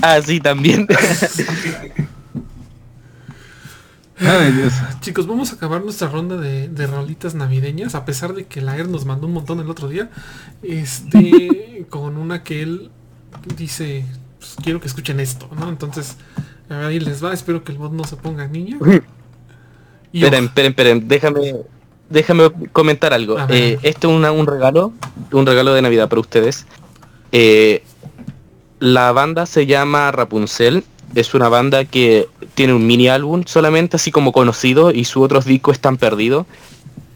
[0.01, 0.87] Ah, sí, también.
[4.19, 4.73] Ay, Dios.
[5.01, 8.75] Chicos, vamos a acabar nuestra ronda de, de rolitas navideñas, a pesar de que la
[8.77, 10.09] ER nos mandó un montón el otro día.
[10.61, 12.91] Este, con una que él
[13.55, 14.05] dice,
[14.37, 15.69] pues, quiero que escuchen esto, ¿no?
[15.69, 16.17] Entonces,
[16.69, 18.79] ahí les va, espero que el bot no se ponga niño.
[20.11, 21.07] Y esperen, esperen, esperen.
[21.07, 21.55] Déjame,
[22.09, 23.37] déjame comentar algo.
[23.49, 24.93] Eh, esto es una- un regalo,
[25.31, 26.65] un regalo de Navidad para ustedes.
[27.31, 27.83] Eh,
[28.79, 30.83] la banda se llama Rapunzel.
[31.15, 35.45] Es una banda que tiene un mini álbum solamente, así como conocido, y sus otros
[35.45, 36.45] discos están perdidos.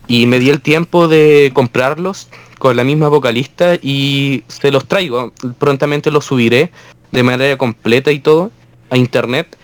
[0.08, 2.28] Y me di el tiempo de comprarlos
[2.60, 5.32] con la misma vocalista y se los traigo.
[5.60, 6.72] Prontamente los subiré
[7.12, 8.52] de manera completa y todo
[8.90, 9.56] a internet.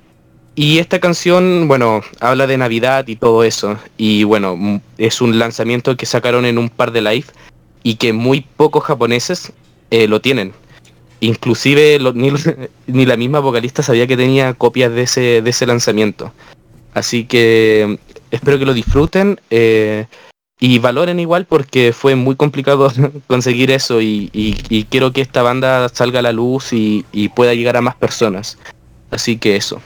[0.60, 3.78] Y esta canción, bueno, habla de Navidad y todo eso.
[3.95, 7.28] Y bueno, mm, es un lanzamiento que sacaron en un par de live
[7.82, 9.53] y que muy pocos japoneses
[9.89, 10.51] eh, lo tienen.
[11.22, 11.97] Inclusive
[12.88, 16.34] ni, la misma vocalista sabía que tenía copias de ese, de ese lanzamiento.
[16.93, 20.07] Así que mm, espero que lo disfruten eh,
[20.60, 22.91] y valoren igual porque fue muy complicado
[23.28, 24.28] conseguir eso y,
[24.89, 28.57] quiero que esta banda salga a la luz y pueda llegar a más personas.
[29.10, 29.82] Así que eso.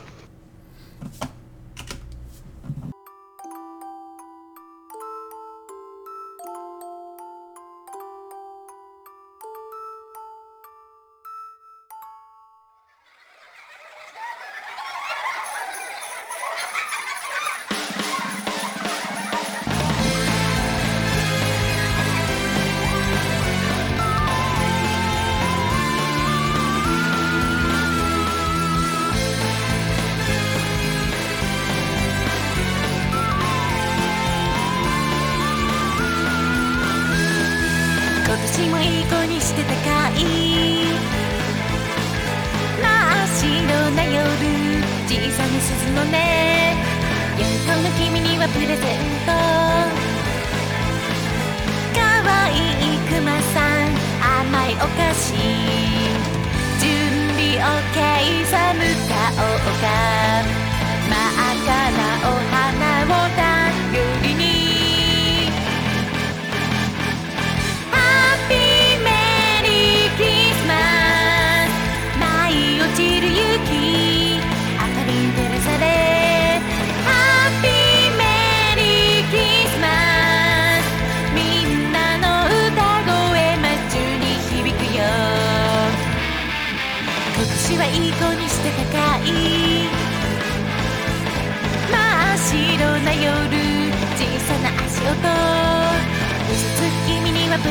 [45.33, 48.77] 小さな鈴の音夜行の君にはプレゼン
[49.25, 49.31] ト。
[51.95, 51.99] 可
[52.45, 53.97] 愛いクマさん
[54.45, 55.33] 甘いお菓子。
[56.79, 56.85] 準
[57.33, 57.97] 備 OK
[58.45, 58.77] 寒
[59.09, 60.42] かおうか。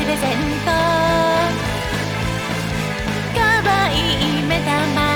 [0.05, 0.71] レゼント
[3.33, 3.39] 可
[3.87, 5.12] 愛い目玉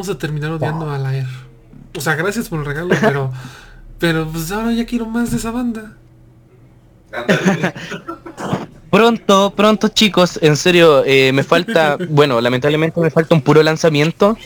[0.00, 1.26] vamos a terminar odiando a la Air.
[1.94, 3.30] O sea, gracias por el regalo, pero
[3.98, 5.94] pero pues ahora ya quiero más de esa banda.
[8.90, 14.36] Pronto, pronto chicos, en serio, eh, me falta, bueno, lamentablemente me falta un puro lanzamiento,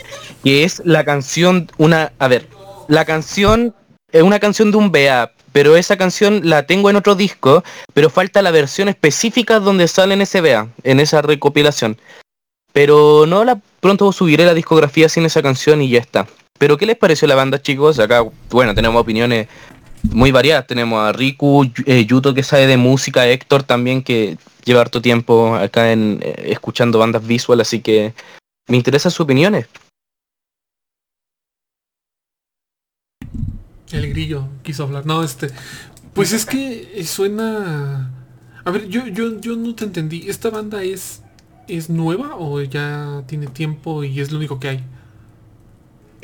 [0.43, 2.47] que es la canción, una, a ver,
[2.89, 3.75] la canción,
[4.13, 8.11] es una canción de un BA, pero esa canción la tengo en otro disco, pero
[8.11, 11.97] falta la versión específica donde sale en ese BA, en esa recopilación.
[12.75, 16.27] Pero no la pronto subiré la discografía sin esa canción y ya está.
[16.59, 18.01] Pero ¿qué les pareció la banda chicos?
[18.01, 19.47] Acá, bueno, tenemos opiniones
[20.03, 20.67] muy variadas.
[20.67, 25.55] Tenemos a Riku, eh, Yuto que sabe de música, Héctor también que lleva harto tiempo
[25.55, 28.13] acá en eh, escuchando bandas visual, así que
[28.67, 29.69] me interesan sus opiniones.
[33.93, 35.07] El grillo quiso hablar.
[35.07, 35.51] No, este.
[36.13, 38.11] Pues es que eh, suena.
[38.65, 40.25] A ver, yo, yo, yo no te entendí.
[40.29, 41.23] ¿Esta banda es.
[41.69, 44.85] Es nueva o ya tiene tiempo y es lo único que hay?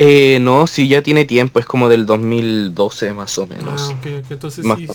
[0.03, 3.83] Eh, no, sí, ya tiene tiempo, es como del 2012 más o menos.
[3.83, 4.31] Ah, ok, ok.
[4.31, 4.89] Entonces Más sí,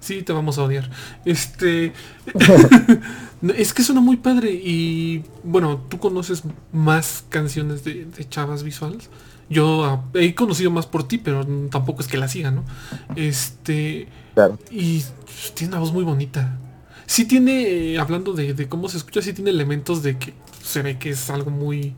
[0.00, 0.90] sí, te vamos a odiar.
[1.24, 1.94] Este.
[3.56, 5.24] es que suena muy padre y.
[5.44, 6.42] Bueno, tú conoces
[6.72, 9.08] más canciones de, de chavas visuales.
[9.48, 12.62] Yo ah, he conocido más por ti, pero tampoco es que la siga, ¿no?
[13.16, 14.08] Este.
[14.34, 14.58] Claro.
[14.70, 15.02] Y
[15.54, 16.58] tiene una voz muy bonita.
[17.10, 17.62] Sí tiene,
[17.94, 20.32] eh, hablando de, de cómo se escucha, sí tiene elementos de que
[20.62, 21.96] se ve que es algo muy,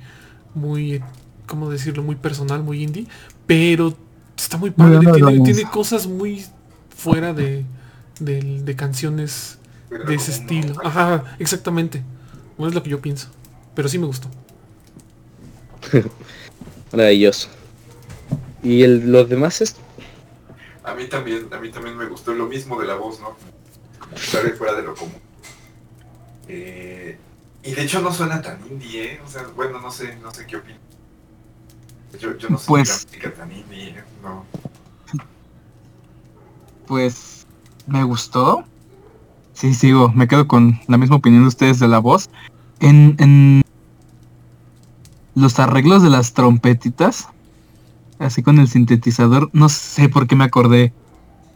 [0.54, 1.02] muy,
[1.46, 2.02] ¿cómo decirlo?
[2.02, 3.06] Muy personal, muy indie.
[3.46, 3.94] Pero
[4.38, 5.00] está muy padre.
[5.44, 6.46] Tiene, cosas muy
[6.96, 7.66] fuera de,
[8.20, 9.58] de, de canciones
[9.90, 10.76] Pero de ese estilo.
[10.82, 12.02] Ajá, exactamente.
[12.56, 13.28] No es lo que yo pienso.
[13.74, 14.28] Pero sí me gustó.
[16.92, 17.48] Maravilloso.
[18.62, 19.76] Y el- los demás es
[20.84, 23.36] A mí también, a mí también me gustó lo mismo de la voz, ¿no?
[24.14, 25.14] Comentario fuera de lo común.
[26.48, 27.18] Eh,
[27.64, 29.20] y de hecho no suena tan indie, ¿eh?
[29.24, 30.80] O sea, bueno, no sé, no sé qué opinas.
[32.20, 33.06] Yo, yo no sé Pues-
[33.36, 34.04] tan indie, ¿eh?
[34.22, 34.44] no.
[36.86, 37.46] Pues
[37.86, 38.64] me gustó.
[39.54, 42.28] Sí, sigo, me quedo con la misma opinión de ustedes de la voz.
[42.80, 43.62] En, en
[45.34, 47.28] los arreglos de las trompetitas,
[48.18, 50.92] así con el sintetizador, no sé por qué me acordé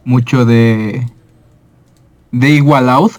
[0.05, 1.05] mucho de
[2.31, 3.13] de Igual Out.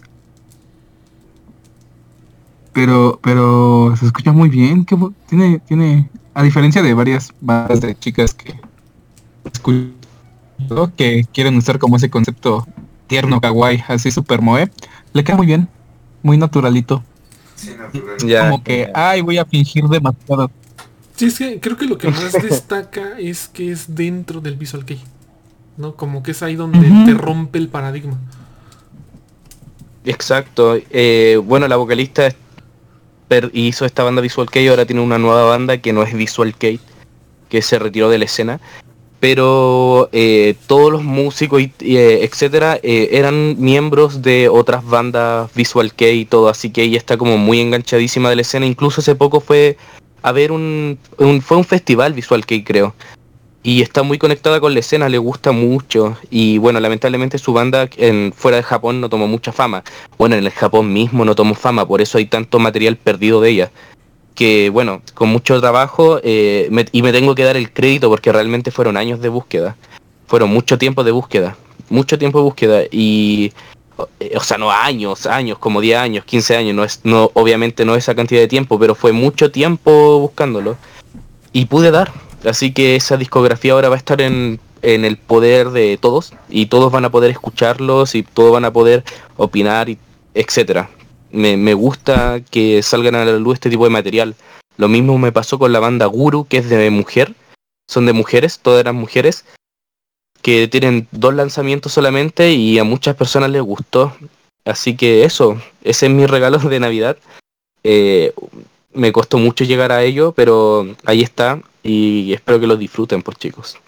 [2.72, 4.84] Pero, pero se escucha muy bien.
[4.84, 8.54] qué bu- tiene, tiene, a diferencia de varias bandas de chicas que
[9.52, 9.92] escucho
[10.96, 12.66] que quieren usar como ese concepto
[13.06, 14.70] tierno, kawaii, así super moe,
[15.12, 15.68] le queda muy bien,
[16.22, 17.02] muy naturalito.
[17.56, 18.16] Sí, natural.
[18.24, 18.50] ya.
[18.50, 20.50] como que, ay, voy a fingir demasiado.
[21.16, 24.84] Sí, es que creo que lo que más destaca es que es dentro del Visual
[24.84, 25.00] Kei.
[25.76, 25.94] ¿No?
[25.94, 28.18] Como que es ahí donde te rompe el paradigma.
[30.04, 30.78] Exacto.
[30.90, 32.32] Eh, bueno, la vocalista
[33.52, 36.80] hizo esta banda Visual Kei, ahora tiene una nueva banda que no es Visual Kei,
[37.48, 38.60] que se retiró de la escena.
[39.20, 46.20] Pero eh, todos los músicos, y, eh, etcétera, eran miembros de otras bandas Visual Kei
[46.20, 48.64] y todo, así que ella está como muy enganchadísima de la escena.
[48.64, 49.76] Incluso hace poco fue
[50.22, 52.94] a ver un, un- fue un festival Visual Kei, creo.
[53.62, 56.16] Y está muy conectada con la escena, le gusta mucho.
[56.30, 59.82] Y bueno, lamentablemente su banda en, fuera de Japón no tomó mucha fama.
[60.16, 63.50] Bueno, en el Japón mismo no tomó fama, por eso hay tanto material perdido de
[63.50, 63.70] ella.
[64.34, 68.32] Que bueno, con mucho trabajo, eh, me- y me tengo que dar el crédito porque
[68.32, 69.76] realmente fueron años de búsqueda.
[70.28, 71.56] Fueron mucho tiempo de búsqueda.
[71.90, 72.82] Mucho tiempo de búsqueda.
[72.92, 73.52] Y,
[74.36, 76.74] o sea, no años, años, como 10 años, 15 años.
[76.76, 80.76] No es, no, obviamente no esa cantidad de tiempo, pero fue mucho tiempo buscándolo.
[81.52, 82.12] Y pude dar.
[82.44, 86.32] Así que esa discografía ahora va a estar en, en el poder de todos.
[86.48, 89.04] Y todos van a poder escucharlos y todos van a poder
[89.36, 89.98] opinar, y
[90.34, 90.90] etcétera
[91.30, 94.34] me, me gusta que salgan a la luz este tipo de material.
[94.76, 97.34] Lo mismo me pasó con la banda Guru, que es de mujer.
[97.88, 99.44] Son de mujeres, todas eran mujeres.
[100.42, 104.16] Que tienen dos lanzamientos solamente y a muchas personas les gustó.
[104.64, 107.16] Así que eso, ese es mi regalo de Navidad.
[107.82, 108.32] Eh,
[108.92, 113.36] me costó mucho llegar a ello, pero ahí está y espero que lo disfruten por
[113.36, 113.78] chicos.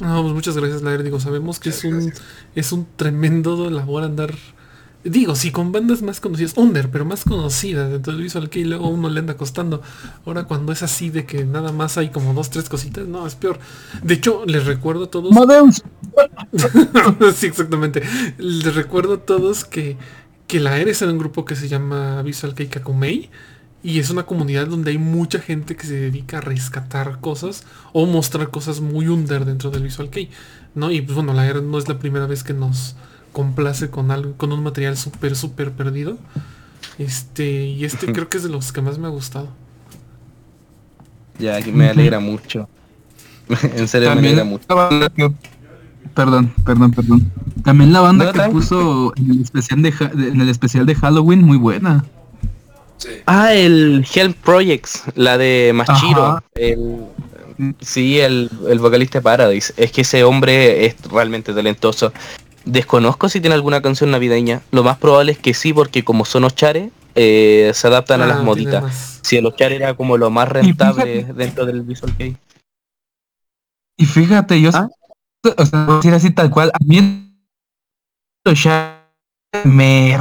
[0.00, 1.02] No, pues muchas gracias, Laer.
[1.02, 2.12] Digo, sabemos que es un,
[2.54, 4.34] es un tremendo labor andar.
[5.04, 8.88] Digo, sí, con bandas más conocidas, under, pero más conocidas dentro del Visual Kei, luego
[8.88, 9.82] uno le anda costando.
[10.24, 13.34] Ahora cuando es así de que nada más hay como dos, tres cositas, no, es
[13.34, 13.58] peor.
[14.02, 15.34] De hecho, les recuerdo a todos.
[17.34, 18.02] Sí, exactamente.
[18.38, 19.96] Les recuerdo a todos que,
[20.46, 23.30] que la Eres era un grupo que se llama Visual Kei Kakumei.
[23.84, 28.06] Y es una comunidad donde hay mucha gente que se dedica a rescatar cosas o
[28.06, 30.30] mostrar cosas muy under dentro del Visual Kei.
[30.74, 30.90] ¿no?
[30.90, 32.94] Y pues bueno, la Eres no es la primera vez que nos
[33.32, 36.16] complace con algo, con un material súper, súper perdido.
[36.98, 39.48] Este, y este creo que es de los que más me ha gustado.
[41.38, 42.68] Ya, me alegra mucho.
[43.74, 44.66] en serio me alegra mucho.
[45.16, 45.32] que...
[46.14, 47.32] Perdón, perdón, perdón.
[47.64, 50.84] También la banda No, que puso en el especial de, Ja- de- en el especial
[50.84, 52.04] de Halloween, muy buena.
[53.02, 53.08] Sí.
[53.26, 56.40] Ah, el Help Projects, la de Machiro.
[56.54, 57.06] El,
[57.80, 59.74] sí, el, el vocalista de Paradise.
[59.76, 62.12] Es que ese hombre es realmente talentoso.
[62.64, 64.60] Desconozco si tiene alguna canción navideña.
[64.70, 68.26] Lo más probable es que sí, porque como son Ochare, eh, se adaptan a Ah,
[68.28, 69.18] las tiene moditas.
[69.22, 72.36] Si el Ochare era como lo más rentable fíjate- dentro del Visual Kei.
[73.98, 74.88] Y fíjate, yo ¿Ah?
[75.56, 76.98] o sea, voy a decir así tal cual, a mí
[78.44, 79.02] el Share
[79.64, 80.16] me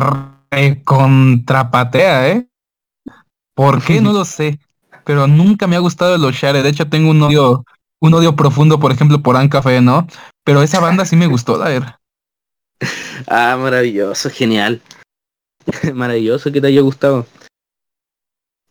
[0.84, 2.48] contrapatea, ¿eh?
[3.62, 4.02] ¿Por qué?
[4.02, 4.60] No lo sé.
[5.06, 6.64] Pero nunca me ha gustado el Oshare.
[6.64, 7.64] De hecho, tengo un odio,
[8.00, 10.08] un odio profundo, por ejemplo, por Café, ¿no?
[10.44, 11.84] Pero esa banda sí me gustó, la ver.
[13.28, 14.82] Ah, maravilloso, genial.
[15.94, 17.28] maravilloso que te haya gustado.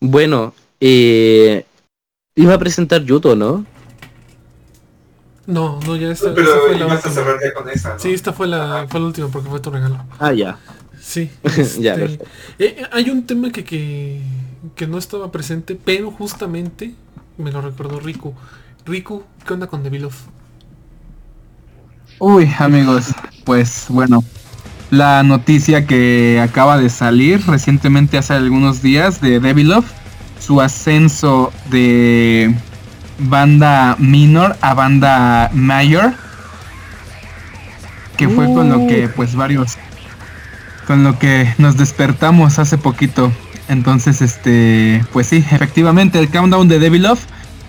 [0.01, 1.65] Bueno, eh,
[2.35, 3.65] iba a presentar Yuto, ¿no?
[5.47, 7.15] No, no, ya esta, esta Pero fue la ibas a última.
[7.15, 7.99] cerrar ya con esa, ¿no?
[8.01, 10.05] Sí, esta fue la, fue la última porque fue tu regalo.
[10.19, 10.59] Ah, ya.
[11.01, 11.31] Sí.
[11.79, 12.25] Ya, este,
[12.59, 14.21] eh, hay un tema que, que,
[14.75, 16.95] que no estaba presente, pero justamente
[17.39, 18.35] me lo recordó Riku.
[18.87, 20.13] Riku, ¿qué onda con Devilov?
[22.19, 24.23] Uy, amigos, pues bueno,
[24.91, 29.85] la noticia que acaba de salir recientemente hace algunos días de Devilov,
[30.39, 32.55] su ascenso de
[33.19, 36.13] banda minor a banda mayor,
[38.17, 39.79] que fue con lo que pues varios,
[40.87, 43.33] con lo que nos despertamos hace poquito.
[43.71, 47.19] Entonces, este, pues sí, efectivamente el countdown de Devilov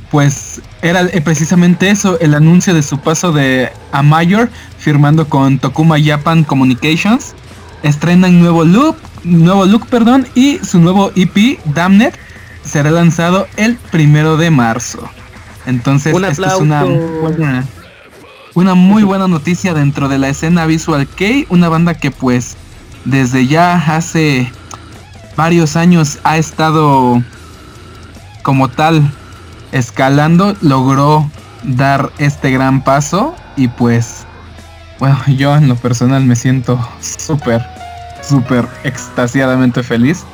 [0.10, 5.96] pues era precisamente eso, el anuncio de su paso de a Mayor, firmando con Tokuma
[6.04, 7.34] Japan Communications.
[7.82, 12.14] Estrenan nuevo look, nuevo look, perdón, y su nuevo EP, Damned,
[12.66, 15.08] será lanzado el primero de marzo.
[15.66, 17.08] Entonces, esta es una aplauso.
[17.08, 17.66] muy buena,
[18.56, 22.58] una muy buena noticia dentro de la escena Visual Kei, una banda que pues
[23.06, 24.52] desde ya hace
[25.42, 27.20] varios años ha estado
[28.44, 29.12] como tal
[29.72, 31.32] escalando, logró
[31.64, 34.28] dar este gran paso y pues,
[35.00, 37.66] bueno, yo en lo personal me siento súper,
[38.22, 40.26] súper extasiadamente feliz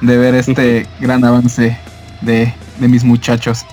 [0.00, 1.78] de ver este gran avance
[2.22, 3.64] de, de mis muchachos.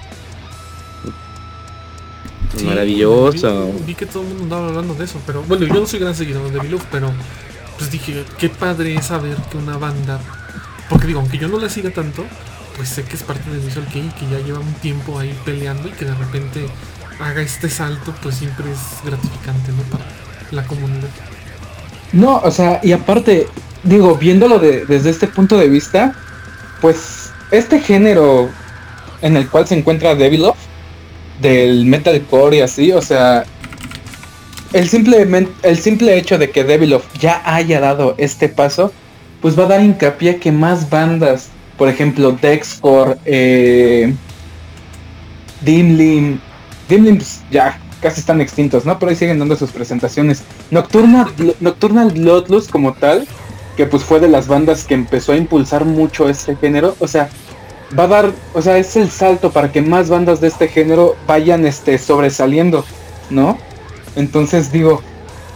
[2.55, 3.71] Sí, Maravilloso.
[3.79, 5.97] Vi, vi que todo el mundo andaba hablando de eso, pero bueno, yo no soy
[5.97, 7.11] gran seguidor de Devilov, pero
[7.79, 10.19] pues dije, qué padre es saber que una banda,
[10.89, 12.25] porque digo, aunque yo no la siga tanto,
[12.75, 15.87] pues sé que es parte de Visual Kei, que ya lleva un tiempo ahí peleando
[15.89, 16.65] y que de repente
[17.19, 19.83] haga este salto, pues siempre es gratificante, ¿no?
[19.83, 20.05] Para
[20.51, 21.09] la comunidad.
[22.11, 23.47] No, o sea, y aparte,
[23.83, 26.13] digo, viéndolo de- desde este punto de vista,
[26.81, 28.49] pues este género
[29.21, 30.55] en el cual se encuentra Devilov,
[31.41, 33.43] del metalcore y así, o sea,
[34.73, 38.91] el simple, men- el simple hecho de que Devilov ya haya dado este paso,
[39.43, 44.15] pues va a dar hincapié a que más bandas, por ejemplo, Dexcore, eh,
[45.59, 46.39] Dimlim,
[46.87, 48.97] Dimlim pues, ya casi están extintos, ¿no?
[48.97, 50.43] Pero ahí siguen dando sus presentaciones.
[50.71, 51.29] Nocturna,
[51.59, 53.27] Nocturnal Bloodlust como tal,
[53.75, 57.27] que pues fue de las bandas que empezó a impulsar mucho este género, o sea,
[57.99, 61.17] va a dar, o sea, es el salto para que más bandas de este género
[61.27, 62.85] vayan este sobresaliendo,
[63.29, 63.57] ¿no?
[64.15, 65.01] Entonces digo,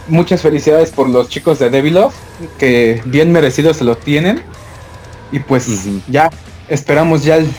[0.08, 2.12] muchas felicidades por los chicos de Devilov,
[2.58, 4.42] que bien merecido se lo tienen.
[5.32, 5.66] Y pues
[6.08, 6.30] ya
[6.68, 7.50] esperamos ya el,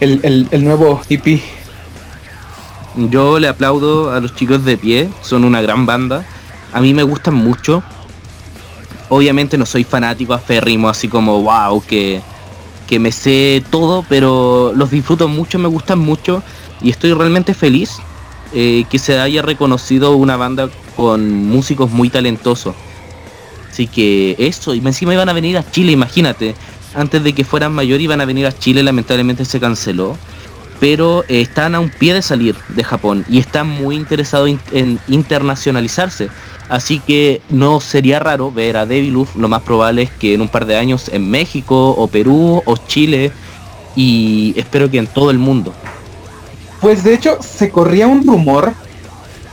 [0.00, 1.40] el, el- el nuevo EP.
[2.96, 6.24] Yo le aplaudo a los chicos de pie, son una gran banda.
[6.72, 7.82] A mí me gustan mucho.
[9.08, 12.22] Obviamente no soy fanático aférrimo, así como wow, que,
[12.86, 16.42] que me sé todo, pero los disfruto mucho, me gustan mucho
[16.80, 17.98] y estoy realmente feliz
[18.54, 22.74] eh, que se haya reconocido una banda con músicos muy talentosos.
[23.72, 26.54] Así que eso, y encima iban a venir a Chile, imagínate.
[26.94, 30.16] Antes de que fueran mayor iban a venir a Chile, lamentablemente se canceló
[30.78, 34.58] pero eh, están a un pie de salir de Japón y están muy interesados in-
[34.72, 36.28] en internacionalizarse.
[36.68, 40.48] Así que no sería raro ver a Deviluf, lo más probable es que en un
[40.48, 43.30] par de años en México o Perú o Chile
[43.94, 45.72] y espero que en todo el mundo.
[46.80, 48.72] Pues de hecho se corría un rumor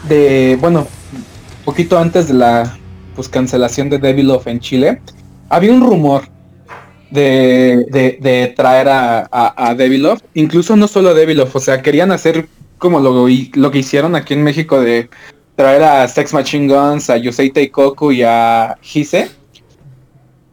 [0.08, 0.88] de, bueno,
[1.64, 2.79] poquito antes de la
[3.20, 5.02] pues cancelación de Devilov en Chile,
[5.50, 6.24] había un rumor
[7.12, 11.82] de, de, de traer a, a, a Devilov, incluso no solo a Devilov, o sea,
[11.82, 12.48] querían hacer
[12.78, 15.10] como lo, lo que hicieron aquí en México de
[15.58, 19.30] traer a Sex Machine Guns, a Yusei Teikoku y a Hise.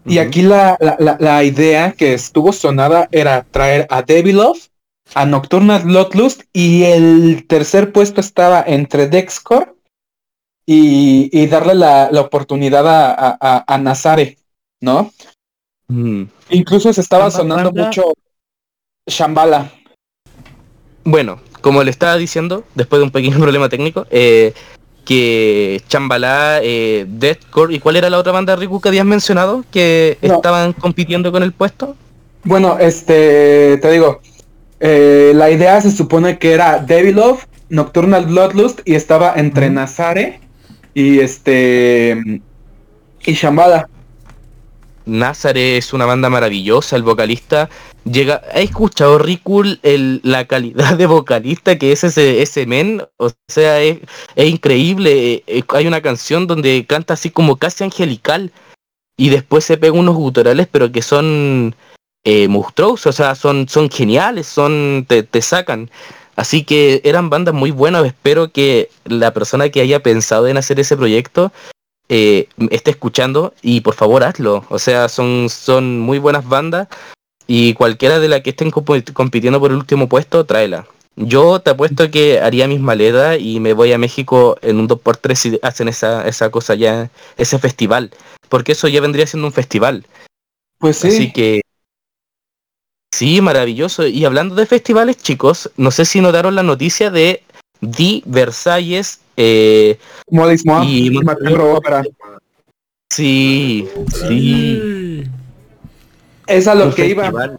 [0.05, 4.57] Y aquí la, la, la, la idea que estuvo sonada era traer a Devilov
[5.15, 9.76] a Nocturnal Bloodlust y el tercer puesto estaba entre Dexcore
[10.67, 14.37] y, y darle la, la oportunidad a, a, a- Nazare,
[14.81, 15.13] ¿no?
[15.89, 16.25] Mm.
[16.51, 18.13] Incluso se estaba sonando mucho
[19.07, 19.71] Shambhala.
[21.05, 24.53] Bueno, como le estaba diciendo, después de un pequeño problema técnico, eh,
[25.05, 29.65] que Chambalá, eh, Deathcore, ¿y cuál era la otra banda Riku que habías mencionado?
[29.71, 30.35] Que No.
[30.35, 31.95] estaban compitiendo con el puesto.
[32.43, 34.21] Bueno, este, te digo,
[34.81, 37.39] eh, la idea se supone que era Devilov,
[37.69, 40.41] Nocturnal Bloodlust y estaba entre Nazare
[40.97, 42.41] y este
[43.27, 43.87] y Shambhala.
[45.05, 47.69] Nazare es una banda maravillosa, el vocalista
[48.11, 48.43] llega...
[48.51, 53.03] ¿Has escuchado Riku el, la calidad de vocalista que es ese, ese men?
[53.19, 53.99] O sea, es,
[54.37, 55.35] es increíble.
[55.35, 58.51] eh, eh, hay una canción donde canta así como casi angelical
[59.19, 61.77] y después se pega unos guturales pero que son
[62.25, 65.91] eh, o sea, son, son geniales, son te, te sacan.
[66.37, 70.79] Así que eran bandas muy buenas, espero que la persona que haya pensado en hacer
[70.79, 71.51] ese proyecto
[72.09, 74.65] eh, esté escuchando y por favor hazlo.
[74.69, 76.89] O sea, son, son muy buenas bandas
[77.47, 80.87] y cualquiera de las que estén compitiendo por el último puesto, tráela.
[81.17, 85.35] Yo te apuesto que haría mis maletas y me voy a México en un 2x3
[85.35, 88.11] si hacen esa, esa cosa ya, ese festival.
[88.51, 90.07] Porque eso ya vendría siendo un festival.
[90.79, 91.09] Pues sí.
[91.09, 91.63] Así que...
[93.17, 94.07] Sí, maravilloso.
[94.07, 97.43] Y hablando de festivales, chicos, no sé si notaron la noticia de
[97.81, 99.21] The Versalles.
[99.39, 99.99] eh,
[100.31, 102.03] Modis Moab y- y Ópera.
[103.11, 103.87] sí,
[104.29, 105.25] sí.
[106.47, 107.23] Es a lo que iba.
[107.25, 107.59] festival.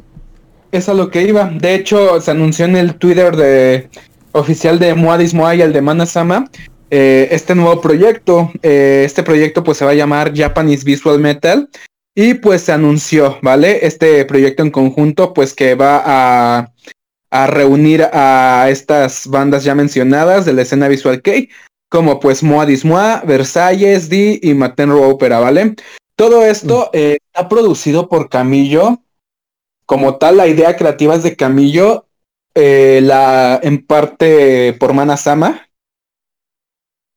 [0.72, 1.46] Es a lo que iba.
[1.54, 3.90] De hecho, se anunció en el Twitter de
[4.34, 6.50] oficial de Moadis Moa y el de Manasama
[6.92, 8.52] eh, este nuevo proyecto.
[8.62, 11.68] Eh, este proyecto pues se va a llamar Japanese Visual Metal
[12.20, 13.86] y pues se anunció, ¿vale?
[13.86, 16.74] Este proyecto en conjunto pues que va a,
[17.30, 21.50] a reunir a estas bandas ya mencionadas de la escena Visual Kei
[21.90, 25.76] como pues Moa, Versalles, D y Matenro Opera, ¿vale?
[26.16, 29.00] Todo esto eh, está producido por Camillo,
[29.86, 32.08] como tal, la idea creativa es de Camillo,
[32.56, 35.70] eh, la en parte por Manasama,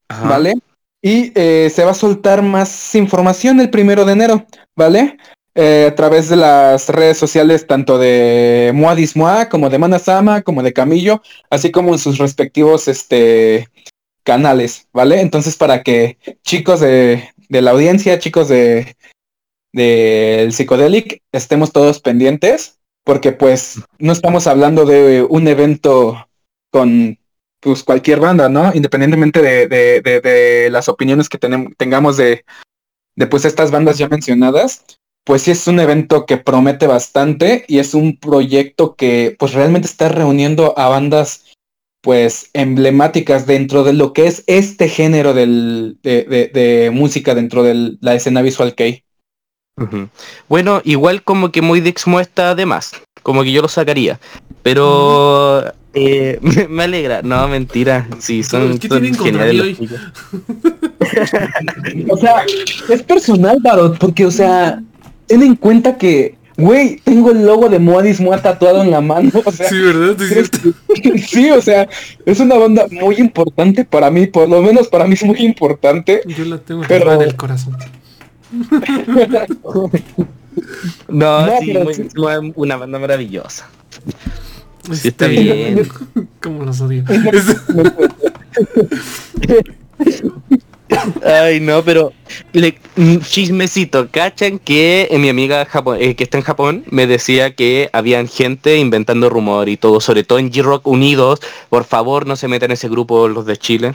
[0.09, 0.29] Ajá.
[0.29, 0.55] ¿vale?
[1.01, 4.47] Y eh, se va a soltar más información el primero de enero,
[4.81, 5.19] ¿vale?
[5.55, 10.73] Eh, a través de las redes sociales tanto de Moa como de Manasama como de
[10.73, 11.21] Camillo,
[11.51, 13.69] así como en sus respectivos este
[14.25, 15.21] canales, ¿vale?
[15.21, 18.97] Entonces para que chicos de, de la audiencia, chicos de
[19.73, 26.27] del Psicodelic, estemos todos pendientes, porque pues no estamos hablando de un evento
[26.73, 27.19] con
[27.61, 28.73] pues cualquier banda, ¿no?
[28.75, 32.45] Independientemente de, de, de, de las opiniones que tenem- tengamos de,
[33.17, 34.85] de pues estas bandas ya mencionadas,
[35.25, 39.87] pues sí es un evento que promete bastante y es un proyecto que pues realmente
[39.87, 41.45] está reuniendo a bandas
[42.03, 47.63] pues emblemáticas dentro de lo que es este género del, de, de, de música dentro
[47.63, 49.05] de la escena visual kei.
[49.77, 50.09] Ujú.
[50.49, 52.93] Bueno, igual como que muy Dixmo está de más,
[53.23, 54.19] como que yo lo sacaría,
[54.63, 59.87] pero eh, me, me alegra, no, mentira, sí, son, ¿Qué son tienen contra geniales mí
[59.87, 60.81] los hoy?
[62.09, 62.45] O sea,
[62.89, 64.83] es personal, Barot, porque, o sea,
[65.27, 69.31] ten en cuenta que, güey, tengo el logo de Moadis Moa tatuado en la mano.
[69.45, 70.17] O sea, Sí, ¿verdad?
[70.19, 70.79] Sí, ¿crees cierto.
[71.03, 71.89] que- sí, o sea,
[72.27, 76.21] es una banda muy importante para mí, por lo menos para mí es muy importante.
[76.27, 77.77] Yo la tengo Pero- en el corazón.
[81.09, 83.69] No, No, sí, muy es una banda maravillosa.
[84.93, 85.89] Sí, Está bien.
[86.43, 87.05] Como los odio.
[91.25, 92.13] Ay, no, pero
[92.53, 92.79] le,
[93.27, 97.89] chismecito, ¿cachan que eh, mi amiga Japo- eh, que está en Japón me decía que
[97.93, 102.49] habían gente inventando rumor y todo, sobre todo en G-Rock Unidos, por favor no se
[102.49, 103.95] metan en ese grupo los de Chile.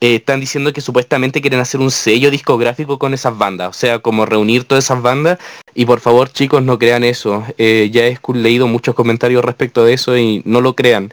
[0.00, 4.00] Eh, están diciendo que supuestamente quieren hacer un sello discográfico con esas bandas, o sea,
[4.00, 5.38] como reunir todas esas bandas
[5.74, 7.44] y por favor chicos no crean eso.
[7.56, 11.12] Ya he leído muchos comentarios respecto de eso y no lo crean.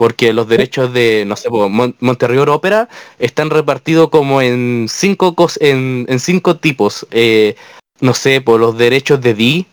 [0.00, 2.88] Porque los derechos de, no sé, po, Mon- Monterrey Ópera
[3.18, 7.06] están repartidos como en cinco cos en, en cinco tipos.
[7.10, 7.54] Eh,
[8.00, 9.66] no sé, por los derechos de Di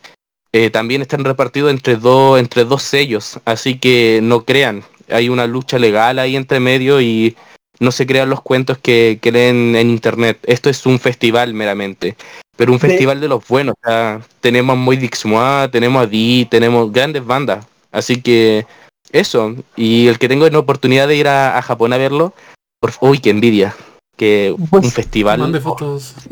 [0.52, 3.40] eh, también están repartidos entre dos entre dos sellos.
[3.46, 4.84] Así que no crean.
[5.10, 7.38] Hay una lucha legal ahí entre medio y
[7.80, 10.40] no se crean los cuentos que, que leen en internet.
[10.44, 12.18] Esto es un festival meramente.
[12.58, 13.76] Pero un festival de los buenos.
[13.82, 17.66] o sea, tenemos a Moy Dixmois, tenemos a Di, tenemos grandes bandas.
[17.94, 18.66] Así que
[19.12, 19.56] eso.
[19.76, 22.34] Y el que tenga la oportunidad de ir a, a Japón a verlo,
[22.80, 23.76] por, uy, qué envidia.
[24.16, 25.40] Que Pues, un festival.
[25.40, 26.14] Mande fotos.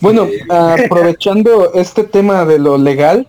[0.00, 3.26] Bueno, aprovechando este tema de lo legal,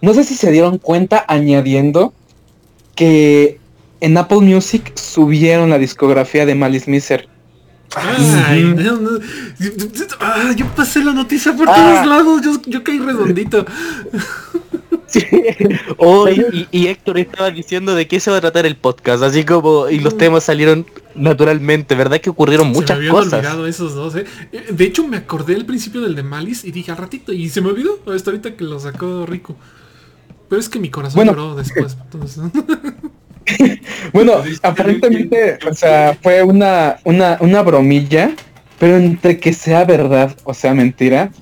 [0.00, 2.14] no sé si se dieron cuenta añadiendo
[2.94, 3.58] que
[4.00, 7.28] en Apple Music subieron la discografía de Malice Miser.
[7.94, 9.10] Ay, no, no.
[10.20, 13.66] Ah, yo pasé la noticia por todos lados, yo, yo caí redondito.
[15.98, 19.44] Oh, y, y Héctor estaba diciendo de qué se va a tratar el podcast, así
[19.44, 22.20] como, y los temas salieron naturalmente, ¿verdad?
[22.20, 23.32] Que ocurrieron se me muchas habían cosas.
[23.34, 24.24] olvidado esos dos, ¿eh?
[24.52, 27.48] Eh, De hecho, me acordé al principio del de Malice y dije al ratito, y
[27.48, 29.56] se me olvidó hasta ahorita que lo sacó Rico.
[30.48, 31.32] Pero es que mi corazón Bueno.
[31.32, 31.96] lloró después.
[32.02, 32.42] entonces-
[34.12, 38.32] Bueno, aparentemente, o sea, fue una, una, una bromilla,
[38.78, 41.32] pero entre que sea verdad o sea mentira,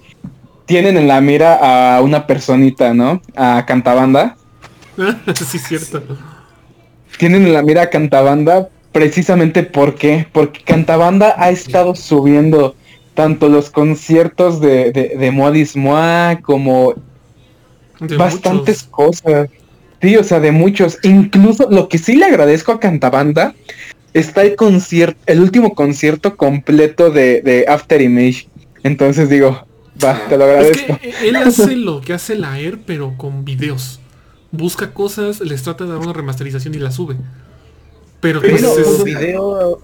[0.68, 3.22] tienen en la mira a una personita, ¿no?
[3.34, 4.36] A Cantabanda.
[5.34, 6.02] sí, es cierto.
[7.18, 10.26] Tienen en la mira a Cantabanda precisamente ¿por qué?
[10.30, 12.76] Porque Cantabanda ha estado subiendo
[13.14, 16.94] tanto los conciertos de, de, de Modis Moa como
[18.00, 18.88] De bastantes muchos.
[18.90, 19.48] cosas.
[20.02, 20.98] Sí, o sea, de muchos.
[21.02, 23.54] Incluso lo que sí le agradezco a Cantabanda
[24.12, 28.48] está el concierto, el último concierto completo de, de After Image.
[28.82, 29.66] Entonces digo,
[30.04, 30.98] va, te lo Es agradezco.
[30.98, 34.00] que él hace lo que hace la Air, pero con videos.
[34.50, 37.16] Busca cosas, les trata de dar una remasterización y la sube.
[38.20, 39.82] Pero pues Pero, es- un video-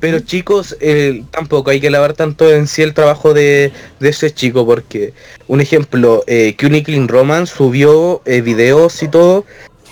[0.00, 3.70] pero chicos, eh, tampoco hay que lavar tanto en sí el trabajo de,
[4.00, 5.14] de ese chico, porque,
[5.46, 9.44] un ejemplo, eh, Clean Roman subió eh, videos y todo,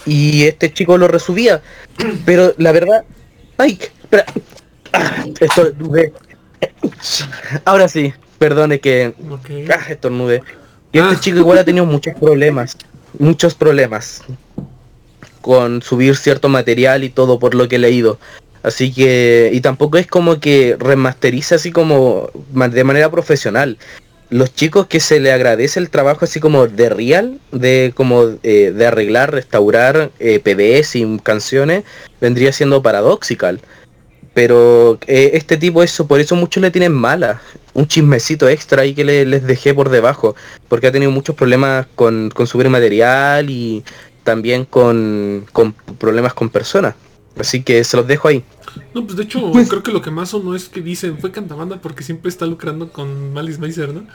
[0.07, 1.63] y este chico lo resubía.
[2.25, 3.05] Pero la verdad,
[3.59, 4.25] ay, espera,
[4.93, 6.13] Ah, estornudé.
[7.65, 9.13] Ahora sí, perdone que
[9.71, 10.43] ah, estornudé.
[10.93, 11.21] Y este Ah.
[11.21, 12.77] chico igual ha tenido muchos problemas,
[13.19, 14.23] muchos problemas
[15.43, 18.19] con subir cierto material y todo por lo que he leído.
[18.63, 23.77] Así que, y tampoco es como que remasteriza así como de manera profesional.
[24.31, 28.73] Los chicos que se le agradece el trabajo así como de real, de como eh,
[28.75, 31.85] de arreglar, restaurar eh, PBS y canciones,
[32.21, 33.61] vendría siendo Paradoxical.
[34.41, 37.43] Pero eh, este tipo eso, por eso muchos le tienen mala.
[37.75, 40.35] Un chismecito extra ahí que le- les dejé por debajo.
[40.67, 43.85] Porque ha tenido muchos problemas con, con subir material y
[44.25, 46.95] también con, con problemas con personas.
[47.39, 48.43] Así que se los dejo ahí.
[48.95, 51.31] No, pues de hecho, Pues- creo que lo que más sonó es que dicen fue
[51.33, 54.07] Cantabanda porque siempre está lucrando con Malice Miser, ¿no?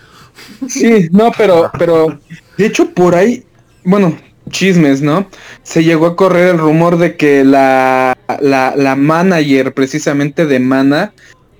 [0.68, 2.20] Sí, no, pero, pero,
[2.58, 3.44] de hecho por ahí,
[3.84, 4.18] bueno,
[4.50, 5.28] chismes, ¿no?
[5.64, 11.14] Se llegó a correr el rumor de que la, la, la manager precisamente de Mana,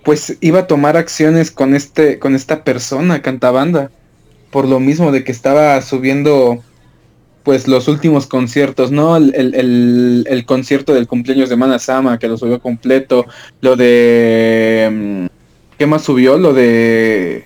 [0.04, 3.92] pues iba a tomar acciones con este, con esta persona, Cantabanda.
[4.52, 6.64] Por lo mismo de que estaba subiendo
[7.44, 9.18] pues los últimos conciertos, ¿no?
[9.18, 13.26] El, el- el- el concierto del cumpleaños de Mana Sama, que lo subió completo.
[13.62, 14.90] Lo de.
[14.92, 15.26] mm,
[15.78, 16.38] ¿Qué más subió?
[16.38, 17.46] Lo de.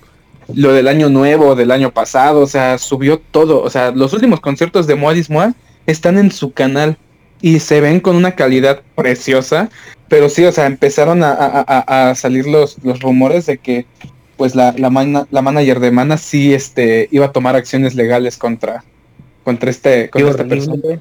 [0.54, 2.40] Lo del año nuevo, del año pasado.
[2.40, 3.62] O sea, subió todo.
[3.62, 5.54] O sea, los últimos conciertos de Moadis Moa
[5.86, 6.96] están en su canal.
[7.42, 9.70] Y se ven con una calidad preciosa.
[10.08, 13.86] Pero sí, o sea, empezaron a, a- a- a salir los, los rumores de que
[14.36, 18.38] pues la, la, mana- la manager de Mana sí este, iba a tomar acciones legales
[18.38, 18.82] contra,
[19.44, 20.74] contra este contra esta persona.
[20.82, 21.00] horrible,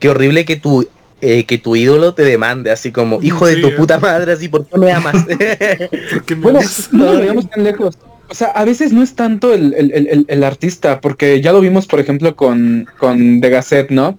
[0.00, 0.86] qué horrible que tu,
[1.20, 3.72] eh, que tu ídolo te demande, así como, hijo de tu eh.
[3.76, 5.24] puta madre, así, ¿por qué me amas?
[6.12, 6.88] Porque me Bueno, amas.
[6.92, 7.96] no lo veamos tan lejos.
[8.30, 11.52] O sea, a veces no es tanto el, el- el- el- el artista, porque ya
[11.52, 14.18] lo vimos, por ejemplo, con, con The Gazette, ¿no?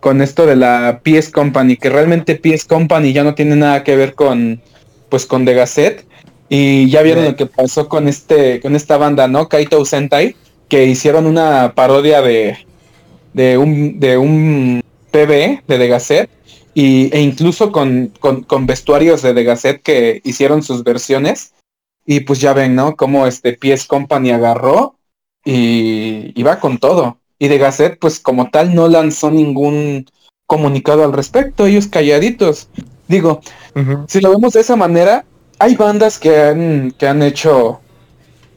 [0.00, 3.96] Con esto de la PS Company, que realmente PS Company ya no tiene nada que
[3.96, 4.60] ver con,
[5.08, 6.04] pues, con The Gazette.
[6.48, 7.30] Y ya vieron Sí.
[7.30, 9.48] lo que pasó con este, con esta banda, ¿no?
[9.48, 10.36] Kaito Sentai,
[10.68, 12.58] que hicieron una parodia de,
[13.32, 16.30] de un, de un PB de The Gazette.
[16.74, 21.52] Y, e incluso con, con, con vestuarios de The Gazette que hicieron sus versiones.
[22.06, 22.94] Y pues ya ven, ¿no?
[22.96, 24.96] Cómo este PS Company agarró
[25.44, 27.18] y iba con todo.
[27.38, 30.06] Y de Gazette, pues como tal, no lanzó ningún
[30.46, 32.68] comunicado al respecto, ellos calladitos.
[33.08, 33.40] Digo,
[34.08, 35.24] si lo vemos de esa manera,
[35.58, 37.80] hay bandas que han, que han hecho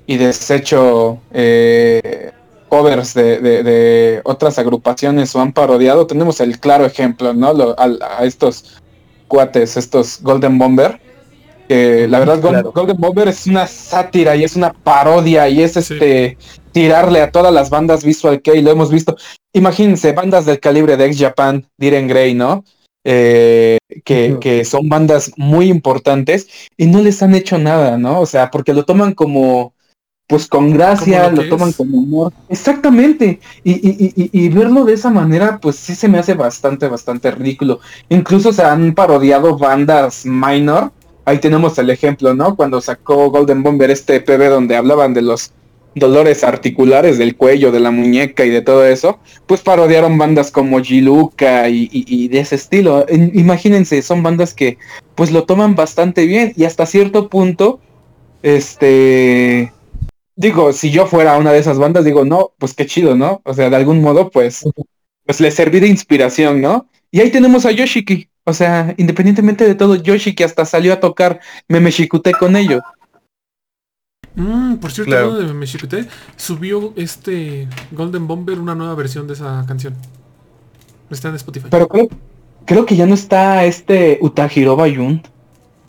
[0.06, 2.32] y deshecho eh,
[2.70, 6.08] covers de, de- de otras agrupaciones o han parodiado.
[6.08, 7.54] Tenemos el claro ejemplo, ¿no?
[7.54, 8.78] Lo- al- a estos
[9.28, 11.00] cuates, estos Golden Bomber.
[11.70, 12.72] Que la verdad Claro.
[12.74, 15.80] Golden Bomber es una sátira y es una parodia y es Sí.
[15.80, 16.38] este
[16.72, 19.16] tirarle a todas las bandas Visual Kei, lo hemos visto.
[19.54, 22.64] Imagínense, bandas del calibre de Ex Japan, Diren Grey, ¿no?
[23.06, 28.20] Eh, que, que son bandas muy importantes y no les han hecho nada, ¿no?
[28.20, 29.74] O sea, porque lo toman como,
[30.28, 32.34] pues con gracia, lo toman como humor.
[32.50, 33.40] Exactamente.
[33.64, 36.88] Y, y, y, y- y verlo de esa manera, pues sí se me hace bastante,
[36.88, 37.80] bastante ridículo.
[38.10, 40.92] Incluso se han parodiado bandas minor.
[41.30, 42.56] Ahí tenemos el ejemplo, ¿no?
[42.56, 45.52] Cuando sacó Golden Bomber este PB donde hablaban de los
[45.94, 50.82] dolores articulares del cuello, de la muñeca y de todo eso, pues parodiaron bandas como
[50.82, 53.06] Giluca y, y- de ese estilo.
[53.08, 54.80] En- Imagínense, son bandas que
[55.14, 57.80] pues lo toman bastante bien y hasta cierto punto,
[58.42, 59.72] este,
[60.36, 63.42] digo, si yo fuera una de esas bandas, digo, no, pues qué chido, ¿no?
[63.46, 64.64] O sea, de algún modo, pues,
[65.26, 66.88] pues le serví de inspiración, ¿no?
[67.12, 68.30] Y ahí tenemos a Yoshiki.
[68.50, 72.82] O sea, independientemente de todo, Yoshiki hasta salió a tocar Meme Shikute con ellos.
[74.36, 75.36] Mm, por cierto, Claro.
[75.36, 79.96] de Meshikute, subió este Golden Bomber una nueva versión de esa canción.
[81.10, 81.68] Está en Spotify.
[81.72, 82.08] Pero creo,
[82.66, 85.22] creo que ya no está este Utahiro Bayun.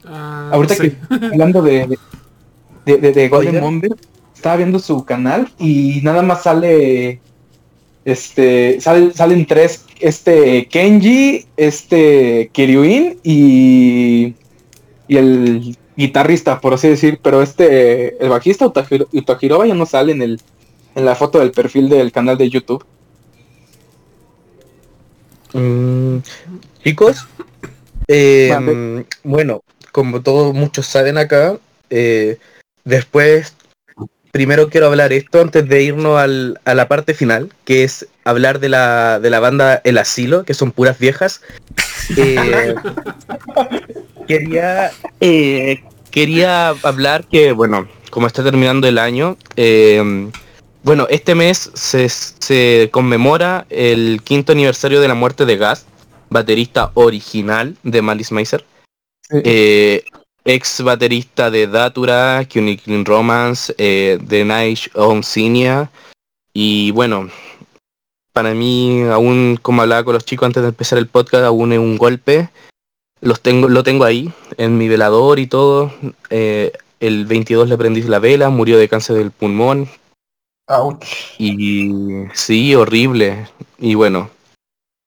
[0.07, 0.97] Ah, no Ahorita sé.
[0.97, 1.99] que hablando de,
[2.87, 3.61] de, de- de Golden.
[3.61, 3.93] Bomber,
[4.35, 7.21] estaba viendo su canal y nada más sale
[8.05, 14.35] este sal- salen tres este Kenji, este Kiryuin y
[15.09, 20.23] y el guitarrista, por así decir, pero este el bajista Utahiro ya no sale en
[20.23, 20.41] el
[20.95, 22.85] en la foto del perfil del canal de YouTube.
[25.53, 26.19] Mm,
[26.85, 27.27] chicos,
[28.09, 31.59] eh, mm, bueno, como todos muchos saben acá,
[31.91, 32.39] eh,
[32.85, 33.55] después,
[34.33, 38.61] primero quiero hablar esto antes de irnos al- a la parte final, que es hablar
[38.61, 41.41] de la, de la banda El Asilo, que son puras viejas.
[42.17, 42.75] Eh,
[44.27, 50.29] quería, eh, quería hablar que, bueno, como está terminando el año, eh,
[50.83, 55.87] bueno, este mes se, se conmemora el quinto aniversario de la muerte de Gas,
[56.31, 58.65] baterista original de Malice Miser,
[59.45, 60.03] eh,
[60.45, 65.91] ex baterista de Datura, Unicorn Romance, eh, The Night on Cinia,
[66.53, 67.31] y bueno,
[68.33, 71.79] para mí, aún como hablaba con los chicos antes de empezar el podcast, aún es
[71.79, 72.51] un golpe.
[73.21, 75.93] Los tengo, lo tengo ahí, en mi velador y todo.
[76.31, 79.89] Eh, el 22 le prendí la vela, murió de cáncer del pulmón,
[81.39, 83.49] y sí, horrible.
[83.79, 84.31] Y bueno,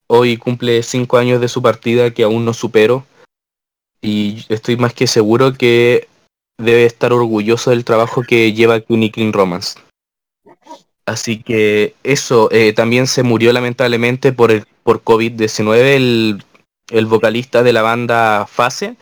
[0.08, 3.06] hoy cumple cinco años de su partida que aún no supero.
[4.04, 6.08] Y estoy más que seguro que
[6.58, 9.78] debe estar orgulloso del trabajo que lleva Unicorn Romance.
[11.06, 16.44] Así que eso, eh, también se murió lamentablemente por, el, por COVID-19 el,
[16.90, 18.96] el vocalista de la banda Fase,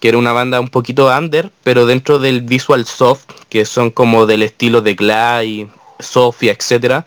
[0.00, 4.26] que era una banda un poquito under, pero dentro del visual soft, que son como
[4.26, 5.68] del estilo de Glide,
[6.00, 7.06] Sofia, etcétera,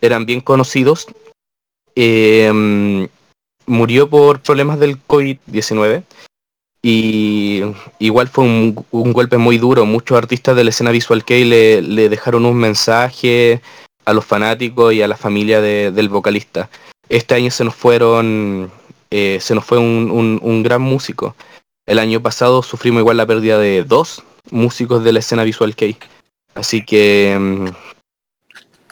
[0.00, 1.06] eran bien conocidos.
[1.94, 3.06] Eh,
[3.66, 6.04] murió por problemas del COVID-19
[6.82, 7.62] y
[7.98, 9.84] igual fue un, un golpe muy duro.
[9.86, 13.60] Muchos artistas de la escena Visual Kei le, le dejaron un mensaje
[14.04, 16.70] a los fanáticos y a la familia de- del vocalista.
[17.08, 18.70] Este año se nos fueron,
[19.10, 21.34] eh, se nos fue un, un- gran músico.
[21.86, 25.96] El año pasado sufrimos igual la pérdida de dos músicos de la escena Visual Kei.
[26.54, 27.66] Así que mm,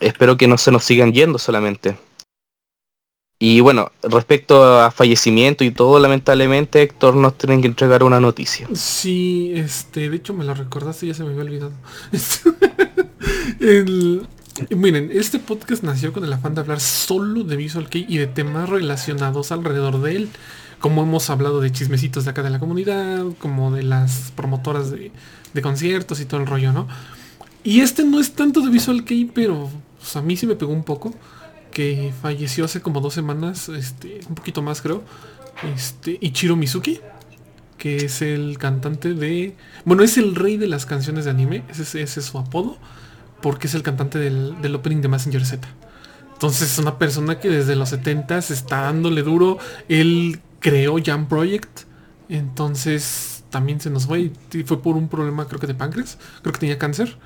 [0.00, 1.96] espero que no se nos sigan yendo solamente.
[3.38, 8.66] Y bueno, respecto a fallecimiento y todo, lamentablemente Héctor nos tiene que entregar una noticia.
[8.74, 11.72] Sí, este, de hecho me lo recordaste, ya se me había olvidado.
[13.60, 14.26] El-
[14.74, 18.26] miren, este podcast nació con el afán de hablar solo de Visual Kei y de
[18.26, 20.28] temas relacionados alrededor de él.
[20.80, 25.10] Como hemos hablado de chismecitos de acá de la comunidad, como de las promotoras de,
[25.52, 26.86] de conciertos y todo el rollo, ¿no?
[27.64, 29.68] Y este no es tanto de Visual Kei, pero
[29.98, 31.12] pues, a mí sí me pegó un poco.
[31.76, 35.02] Que falleció hace como dos semanas, este, un poquito más creo.
[35.74, 37.00] Este, Ichiro Mizuki
[37.78, 39.54] que es el cantante de...
[39.84, 42.78] Bueno, es el rey de las canciones de anime, ese, es- su apodo,
[43.42, 45.68] porque es el cantante del, del opening de Messenger Z.
[46.32, 49.58] Entonces es una persona que desde los 70 está dándole duro,
[49.88, 51.80] él creó Jam Project,
[52.30, 56.52] entonces también se nos fue, y fue por un problema creo que de páncreas, creo
[56.54, 57.18] que tenía cáncer.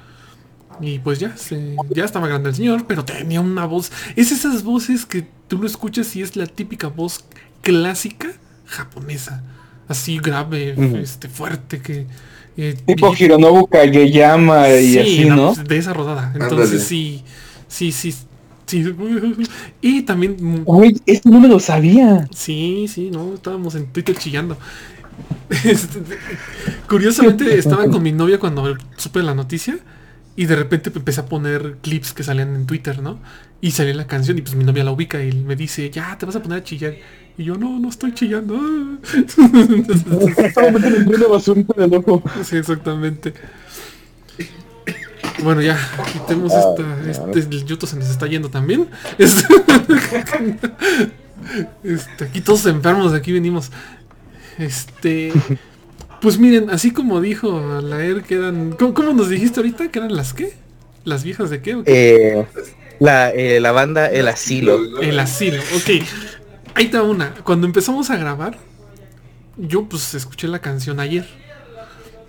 [0.81, 3.93] Y pues ya, se- ya estaba grande el señor, pero tenía una voz.
[4.17, 7.25] Es esas voces que tú lo escuchas y es la típica voz
[7.63, 8.29] clásica
[8.67, 9.43] japonesa.
[9.89, 12.07] Así grave, este, fuerte, que...
[12.57, 15.55] eh, Tipo y- Hironobu Kageyama y sí, así, ¿no?
[15.55, 16.29] De esa rodada.
[16.29, 16.45] Ándale.
[16.45, 17.23] Entonces sí,
[17.69, 18.27] sí, sí, sí.
[19.81, 20.63] Y también...
[20.65, 22.29] Uy, esto no me lo sabía.
[22.33, 24.57] Sí, sí, no, estábamos en Twitter chillando.
[25.65, 26.01] Este,
[26.89, 29.79] Curiosamente estaba con mi novia cuando supe la noticia
[30.41, 33.19] y de repente empecé a poner clips que salían en Twitter, ¿no?
[33.61, 36.25] Y salía la canción y pues mi novia la ubica y me dice, ya, te
[36.25, 36.95] vas a poner a chillar.
[37.37, 38.55] Y yo, no, no estoy chillando.
[38.55, 38.99] Una
[41.29, 42.23] basurita ojo.
[42.43, 43.35] sí, exactamente.
[45.43, 45.79] Bueno, ya,
[46.11, 48.89] quitemos esta, este, el yuto se nos está yendo también.
[49.19, 49.45] Este,
[51.85, 53.71] este, aquí todos enfermos, de aquí venimos.
[54.57, 55.35] Este,
[56.21, 59.91] pues miren, así como dijo Laer que eran, ¿cómo, cómo nos dijiste ahorita?
[59.91, 60.55] ¿Que eran las qué?
[61.05, 61.75] ¿Las viejas de qué?
[61.75, 62.37] o qué?
[62.37, 62.47] Eh,
[62.99, 65.01] la, eh, la banda El Asilo.
[65.01, 66.05] El asilo, ok.
[66.75, 67.35] Ahí está una.
[67.43, 68.59] Cuando empezamos a grabar,
[69.57, 71.27] yo pues escuché la canción ayer.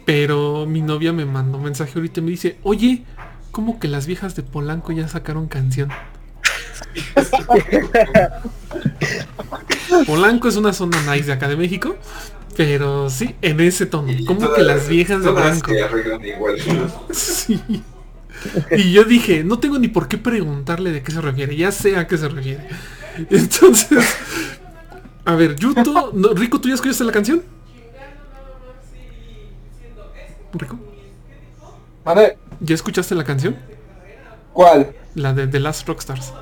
[0.06, 3.04] Pero mi novia me mandó un mensaje ahorita y me dice, oye,
[3.52, 5.90] ¿cómo que las viejas de Polanco ya sacaron canción?
[10.08, 11.96] Polanco es una zona nice de acá de México.
[12.58, 14.12] Pero sí, en ese tono.
[14.12, 15.30] Y ¿Cómo todas- que las viejas de
[15.84, 16.56] arreglan igual.
[16.68, 16.92] ¿no?
[17.14, 17.62] Sí.
[18.72, 21.96] Y yo dije, no tengo ni por qué preguntarle de qué se refiere, ya sé
[21.98, 22.68] a qué se refiere.
[23.30, 24.16] Entonces,
[25.26, 27.44] a ver, Yuto, no, Rico, ¿tú ya escuchaste la canción?
[30.54, 30.78] Rico,
[32.04, 33.56] Madre, ¿ya escuchaste la canción?
[34.54, 34.94] ¿cuál?
[35.16, 36.34] La de The Last Rockstars.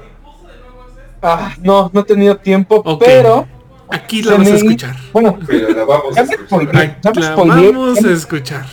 [1.21, 3.47] Ah, no, no he tenido tiempo, pero...
[3.91, 4.95] Aquí la vas a escuchar.
[5.13, 6.47] Bueno, Pero la vamos a Ya me escuchar.
[6.47, 6.95] spoileé.
[7.03, 7.71] Ya me spoileé.
[7.71, 8.65] vamos a escuchar.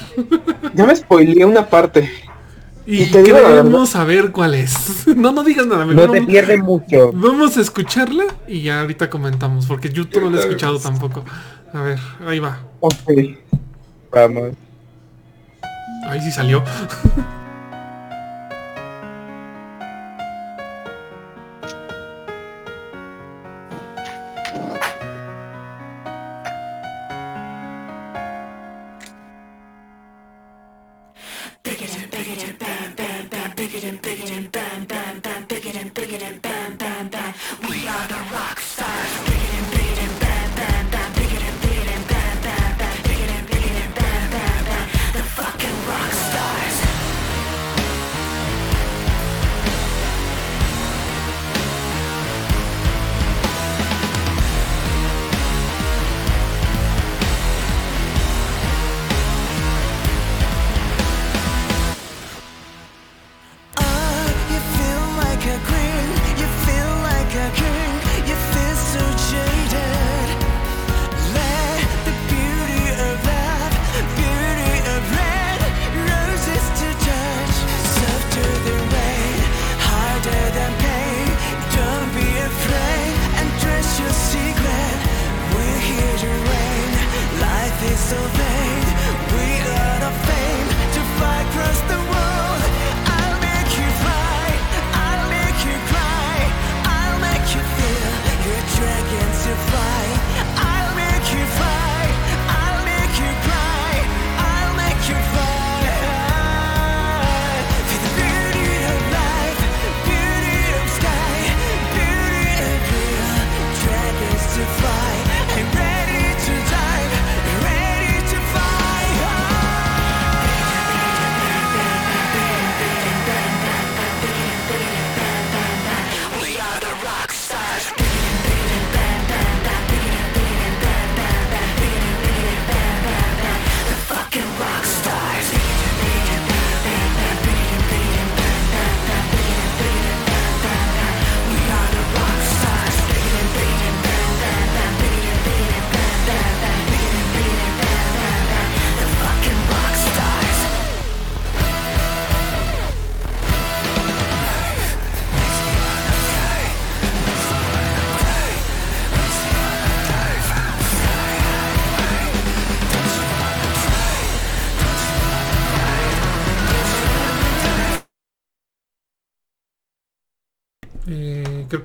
[0.75, 2.11] ya me spoileé una parte.
[2.89, 5.07] Y, te queremos saber cuál es.
[5.17, 7.11] No, no digas nada, No mejor te vamos- pierdes mucho.
[7.13, 11.25] Vamos a escucharla y ya ahorita comentamos, porque Yuto no la he escuchado tampoco.
[11.73, 12.61] A ver, ahí va.
[12.81, 12.95] Ok.
[14.13, 14.53] Vamos.
[16.09, 16.63] Ahí sí salió.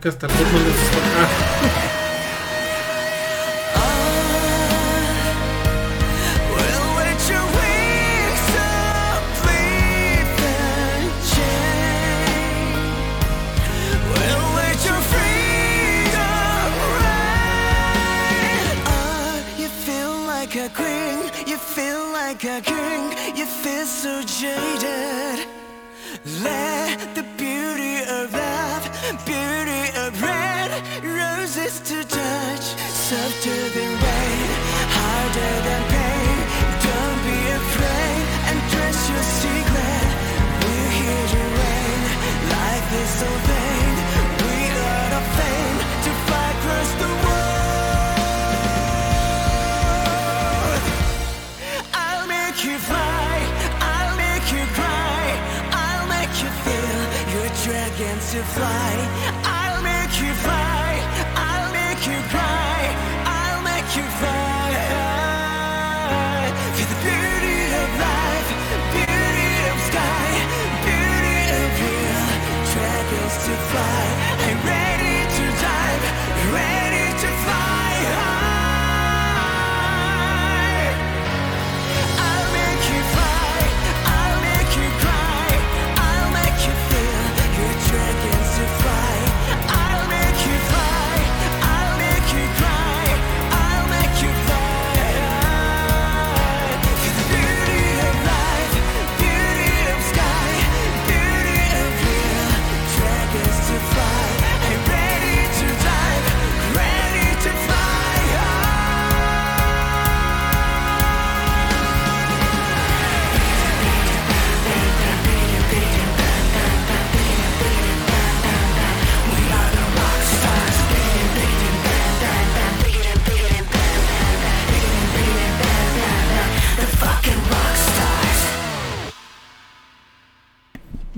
[0.01, 0.70] que hasta el bot
[59.43, 60.89] I'll make you fly,
[61.47, 62.79] I'll make you cry,
[63.25, 64.30] I'll make you fly.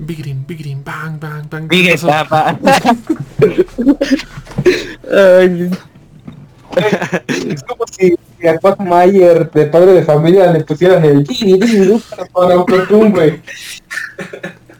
[0.06, 0.44] Bigrim,
[0.84, 1.68] bang, bang, bang.
[1.68, 2.58] Big Eso- etapa.
[5.12, 5.70] Ay,
[7.46, 11.24] Es como si si a Pat Mayer de padre de familia le pusieran el
[12.32, 13.40] para güey.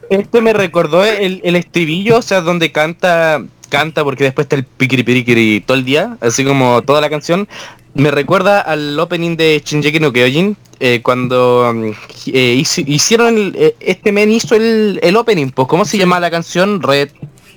[0.09, 4.63] Esto me recordó el, el estribillo, o sea, donde canta, canta porque después está el
[4.65, 7.47] piquiri todo el día, así como toda la canción.
[7.95, 11.85] Me recuerda al opening de Shinjeki no Kyojin, eh, cuando mm,
[12.27, 16.19] eh, hici- hicieron, el- eh, este men hizo el, el opening, pues, ¿cómo se llama
[16.19, 16.81] la canción?
[16.81, 17.09] Red,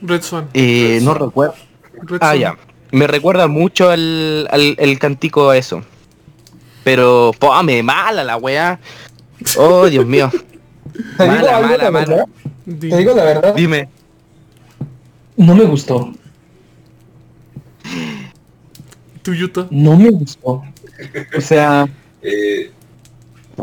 [0.03, 0.49] Red Swan.
[0.55, 1.55] eh, no recuerdo.
[2.03, 2.39] Red Ah, Swan.
[2.41, 2.57] ya.
[2.91, 5.83] Me recuerda mucho al, al- el cantico a eso.
[6.85, 7.33] Pero,
[7.65, 8.81] me mala la weá.
[9.59, 10.31] Oh, Dios mío.
[11.17, 12.07] Te digo Mala, algo, mala, la mala.
[12.07, 12.25] verdad.
[12.65, 13.55] Te digo la verdad.
[13.55, 13.89] Dime.
[15.37, 16.13] No me gustó.
[19.23, 19.67] ¿Tú, Yuta?
[19.71, 20.63] No me gustó.
[21.37, 21.87] O sea,
[22.23, 22.73] Eh,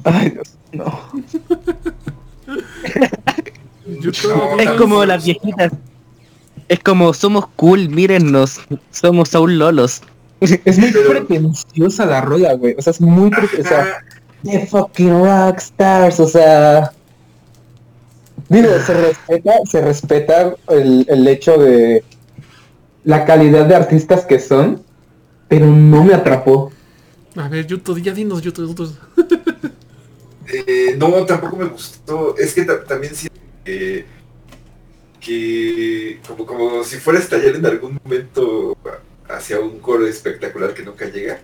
[0.03, 1.01] ay Dios, no.
[4.59, 5.72] Es como las viejitas.
[6.67, 8.59] Es como somos cool, mírennos.
[8.91, 10.01] Somos aún lolos.
[10.39, 12.76] Es muy Pero- pretenciosa la rola, güey.
[12.77, 13.97] O sea, es muy pre- o sea, ajá,
[14.43, 16.91] The fucking rockstars, o sea.
[18.49, 22.03] Digo, se respeta, se respeta el, el hecho de
[23.03, 24.84] la calidad de artistas que son,
[25.47, 26.72] pero no me atrapó.
[27.35, 28.61] A ver, Yuta, ya dinos, Yuta.
[28.61, 28.84] Yuta.
[30.47, 32.35] Eh, no, tampoco me gustó.
[32.38, 34.05] Es que ta- también siento que,
[35.19, 38.77] que como, como si fuera a estallar en algún momento
[39.27, 41.39] hacia un coro espectacular que nunca llega.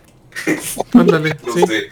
[0.94, 1.64] Ándale, No sí.
[1.68, 1.90] sé.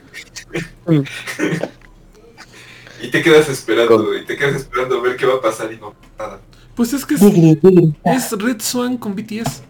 [3.01, 5.77] y te quedas esperando, y te quedas esperando a ver qué va a pasar y
[5.77, 6.39] no nada.
[6.75, 9.61] Pues es que es, es Red Swan con BTS.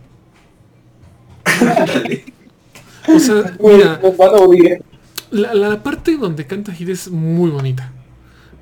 [1.61, 2.25] Dale.
[3.07, 3.99] O sea, Güey, mira,
[5.31, 7.91] la, la parte donde canta Hide es muy bonita.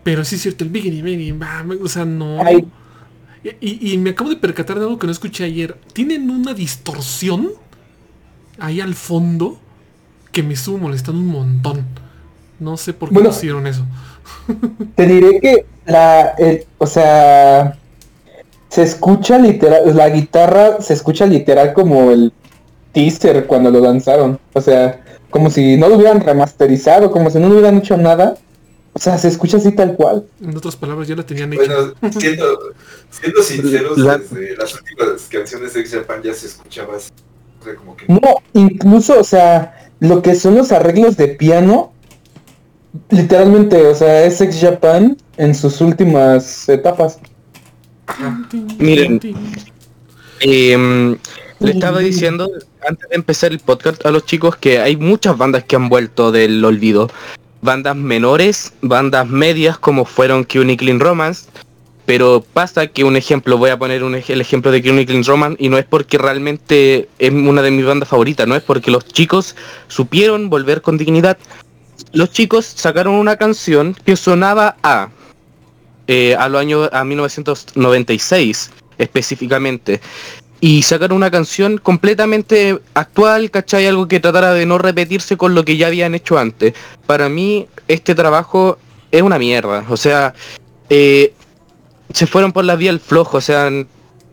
[0.04, 2.40] Pero sí es cierto, el Biggity, bam, o sea, no.
[3.62, 5.78] Y, y me acabo de percatar de algo que no escuché ayer.
[5.94, 7.50] Tienen una distorsión
[8.60, 9.60] ahí al fondo
[10.32, 11.86] que me estuvo molestando un montón.
[12.60, 13.30] No sé por qué Bueno.
[13.30, 13.86] hicieron eso.
[14.96, 17.78] Te diré que la, el- o sea,
[18.70, 22.34] se escucha literal, la guitarra se escucha literal como el
[22.94, 24.40] teaser cuando lo lanzaron.
[24.54, 25.04] O sea,
[25.38, 28.36] como si no lo hubieran remasterizado, como si no lo hubieran hecho nada.
[28.94, 30.26] O sea, se escucha así tal cual.
[30.42, 31.62] En otras palabras, ya la tenían hecha.
[31.68, 32.60] Bueno, siendo,
[33.12, 37.12] siendo sinceros, La- desde las últimas canciones de X Japan ya se escuchaba así.
[37.62, 38.20] O sea, como que No,
[38.54, 41.92] incluso, o sea, lo que son los arreglos de piano,
[43.10, 47.20] literalmente, o sea, es Ex Japan en sus últimas etapas.
[48.80, 49.20] Miren.
[50.40, 51.18] Eh,
[51.60, 52.50] le estaba diciendo
[52.88, 56.32] antes de empezar el podcast a los chicos que hay muchas bandas que han vuelto
[56.32, 57.10] del olvido.
[57.62, 61.50] Bandas menores, bandas medias como fueron Clean Romance.
[62.06, 65.58] Pero pasa que un ejemplo, voy a poner un ej- el ejemplo de Clean Romance
[65.60, 69.06] y no es porque realmente es una de mis bandas favoritas, no es porque los
[69.06, 69.56] chicos
[69.90, 71.38] supieron volver con dignidad.
[72.14, 75.10] Los chicos sacaron una canción que sonaba a
[76.08, 80.00] eh, a los años a 1996 específicamente
[80.60, 83.86] y sacaron una canción completamente actual, ¿cachai?
[83.86, 86.74] Algo que tratara de no repetirse con lo que ya habían hecho antes.
[87.06, 88.78] Para mí, este trabajo
[89.12, 89.86] es una mierda.
[89.90, 90.34] O sea,
[90.90, 91.34] eh,
[92.12, 93.38] se fueron por la vía del flojo.
[93.38, 93.70] O sea,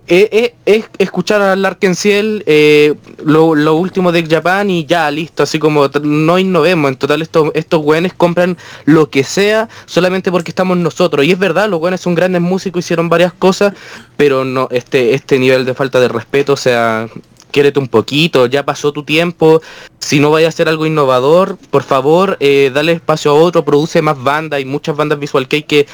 [0.06, 2.94] eh, eh, es escuchar a Larkensiel eh,
[3.24, 5.42] lo, último de Japan y ya, listo.
[5.42, 6.90] Así como no innovemos.
[6.90, 11.24] En total, estos, estos güeyes compran lo que sea solamente porque estamos nosotros.
[11.24, 13.74] Y es verdad, los güeyes son grandes músicos, hicieron varias cosas,
[14.16, 17.08] pero no este este nivel de falta de respeto, o sea,
[17.54, 19.62] quiérete un poquito, ya pasó tu tiempo,
[20.00, 24.02] si no vaya a hacer algo innovador, por favor, eh, dale espacio a otro, produce
[24.02, 25.86] más bandas, hay muchas bandas Visual Kei que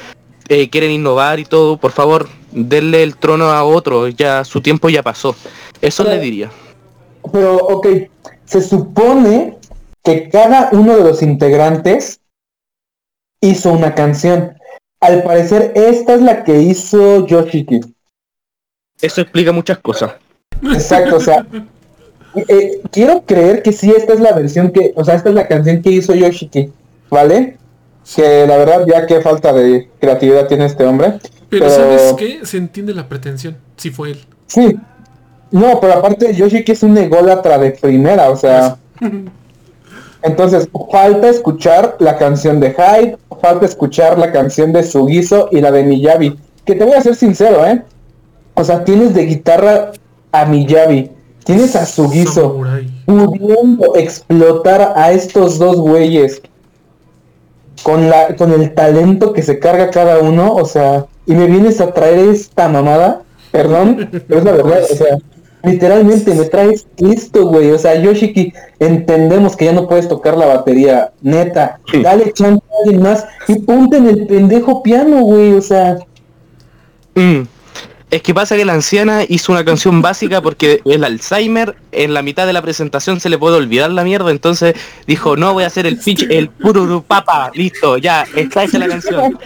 [0.50, 4.88] eh, quieren innovar y todo, por favor, denle el trono a otro, ya su tiempo
[4.88, 5.36] ya pasó.
[5.80, 6.50] Eso le diría.
[7.32, 7.86] Pero, ok,
[8.44, 9.56] se supone
[10.02, 12.20] que cada uno de los integrantes
[13.40, 14.56] hizo una canción.
[15.00, 17.80] Al parecer, esta es la que hizo Yoshiki.
[19.00, 20.14] Eso explica muchas cosas.
[20.64, 21.46] Exacto, o sea,
[22.48, 25.46] eh, quiero creer que sí, esta es la versión que, o sea, esta es la
[25.46, 26.72] canción que hizo Yoshiki,
[27.08, 27.56] ¿vale?
[28.14, 31.18] Que la verdad ya qué falta de creatividad tiene este hombre.
[31.48, 32.40] Pero Pero- ¿sabes qué?
[32.44, 33.56] Se entiende la pretensión.
[33.76, 34.20] Si fue él.
[34.46, 34.76] Sí.
[35.50, 38.76] No, pero aparte Yoshiki es un ególatra de primera, o sea.
[40.22, 45.70] Entonces, falta escuchar la canción de Hyde, falta escuchar la canción de Sugiso y la
[45.70, 46.38] de Miyabi.
[46.64, 47.82] Que te voy a ser sincero, ¿eh?
[48.54, 49.92] O sea, tienes de guitarra
[50.30, 51.10] a Miyabi,
[51.44, 52.60] tienes a Sugiso,
[53.06, 56.42] pudiendo explotar a estos dos güeyes.
[57.82, 61.80] Con la con el talento que se carga cada uno, o sea, y me vienes
[61.80, 65.16] a traer esta mamada, perdón, pero es la verdad, o sea,
[65.62, 70.46] literalmente me traes esto, güey, o sea, Yoshiki, entendemos que ya no puedes tocar la
[70.46, 72.02] batería, neta, Sí.
[72.02, 75.98] dale chance a alguien más y ponte en el pendejo piano, güey, o sea,
[77.14, 77.42] Mm.
[78.10, 82.22] Es que pasa que la anciana hizo una canción básica porque el Alzheimer en la
[82.22, 84.74] mitad de la presentación se le puede olvidar la mierda, entonces
[85.06, 88.88] dijo, no voy a hacer el pitch, el pururu papa, listo, ya, está hecha la
[88.88, 89.38] canción.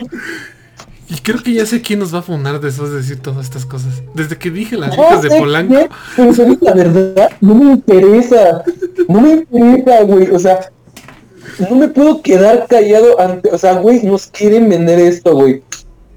[1.10, 3.66] Y creo que ya sé quién nos va a fundar después de decir todas estas
[3.66, 4.02] cosas.
[4.14, 5.74] Desde que dije las No hijas de sé Polanco.
[5.74, 8.64] qué, pero ¿sabes la verdad, no me interesa.
[9.08, 10.30] No me interesa, güey.
[10.30, 10.72] O sea,
[11.68, 13.50] no me puedo quedar callado ante.
[13.50, 15.62] O sea, güey, nos quieren vender esto, güey.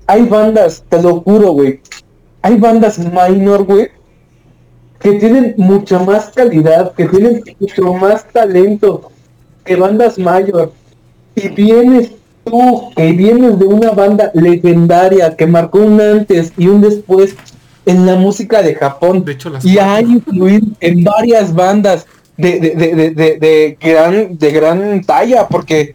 [0.07, 1.81] Hay bandas, te lo juro, güey.
[2.47, 3.89] Hay bandas minor, güey,
[5.01, 9.11] que tienen mucha más calidad, que tienen mucho más talento
[9.65, 10.71] que bandas mayor.
[11.35, 12.11] Y vienes
[12.45, 17.35] tú, que vienes de una banda legendaria que marcó un antes y un después
[17.85, 19.91] en la música de Japón De hecho, las y cuatro.
[19.93, 22.05] ha influido en varias bandas
[22.37, 25.93] de, de, de, de, de- de gran, de gran talla, porque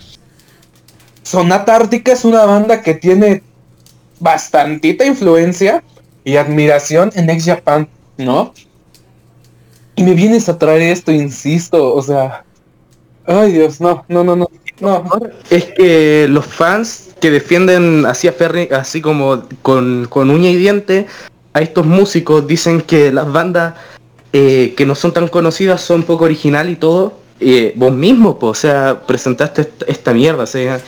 [1.22, 3.42] Sonata Ártica es una banda que tiene
[4.20, 5.82] bastantita influencia
[6.24, 8.54] y admiración en Ex Japan, ¿no?
[9.96, 12.44] Y me vienes a traer esto, insisto, o sea...
[13.24, 14.48] Ay Dios, no, no, no, no.
[15.48, 20.56] Es que los fans que defienden así a Ferri, así como con, con uña y
[20.56, 21.06] diente,
[21.52, 23.74] a estos músicos dicen que las bandas
[24.32, 27.14] eh, que no son tan conocidas son poco original y todo.
[27.38, 30.80] Eh, vos mismo, po, o sea, presentaste esta, mierda, o sea,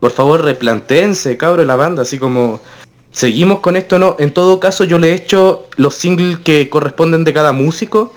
[0.00, 2.60] por favor replantéense, cabro, la banda, así como
[3.10, 4.16] seguimos con esto, no.
[4.18, 8.12] En todo caso, yo le he hecho los singles que corresponden de cada músico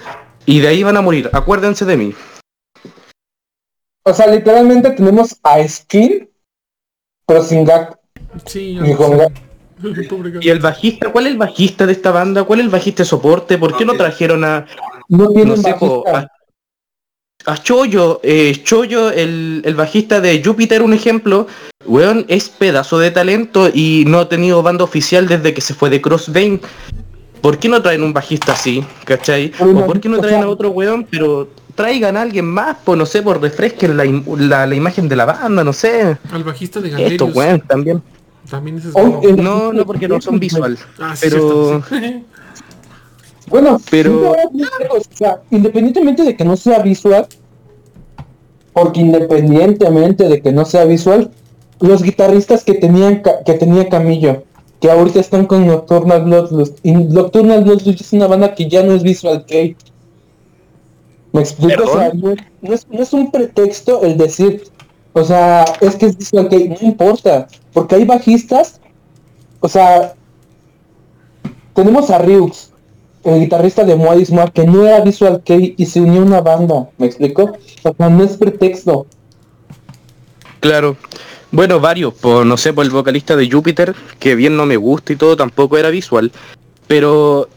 [0.45, 1.29] y de ahí van a morir.
[1.33, 2.13] Acuérdense de mí.
[4.03, 6.29] O sea, literalmente tenemos a Skin,
[7.25, 7.97] pero sin gag.
[8.45, 8.77] Sí.
[10.41, 11.11] ¿Y el bajista?
[11.11, 12.43] ¿Cuál es el bajista de esta banda?
[12.43, 13.57] ¿Cuál es el bajista de soporte?
[13.57, 14.65] ¿Por qué no trajeron a,
[15.09, 16.19] No tienen no sé, po, bajista.
[16.19, 16.42] a,
[17.45, 18.19] a Choyo?
[18.23, 21.47] Eh, Choyo, el, el bajista de Júpiter, un ejemplo,
[21.85, 25.89] weón, es pedazo de talento y no ha tenido banda oficial desde que se fue
[25.89, 26.59] de Crossbane.
[27.41, 28.83] ¿Por qué no traen un bajista así?
[29.03, 29.51] ¿Cachai?
[29.59, 31.05] ¿O por qué no traen a otro weón?
[31.09, 35.09] Pero traigan a alguien más, pues no sé, por refresquen la, im- la, la imagen
[35.09, 36.17] de la banda, no sé.
[36.31, 37.35] Al bajista de Esto, Galerius.
[37.35, 38.01] weón, también.
[38.49, 39.41] También ese es Oh, bueno.
[39.43, 40.77] No, no, porque no son visual.
[40.99, 42.23] Ah, sí, pero- cierto, sí.
[43.53, 44.35] Bueno, Pero-
[44.79, 47.27] pero o sea, independientemente de que no sea visual,
[48.73, 51.29] porque independientemente de que no sea visual,
[51.79, 54.43] los guitarristas que tenían que tenía Camillo,
[54.81, 58.93] que ahorita están con Nocturnal Bloodlust, y Nocturnal Bloodlust es una banda que ya no
[58.95, 59.77] es visual kei.
[61.31, 61.83] ¿Me explico?
[61.83, 64.63] O sea, no, no es, no es un pretexto el decir,
[65.13, 68.81] o sea, es que es visual kei, no importa, porque hay bajistas,
[69.59, 70.15] o sea,
[71.75, 72.72] tenemos a Ryux,
[73.23, 76.41] el guitarrista de Moadis Mar, que no era Visual Kei y se unió a una
[76.41, 77.57] banda, ¿me explico?
[77.83, 79.05] O no es pretexto.
[80.59, 80.95] Claro.
[81.51, 85.13] Bueno, varios, por, no sé, por el vocalista de Júpiter, que bien no me gusta
[85.13, 86.31] y todo, tampoco era visual.
[86.87, 87.47] Pero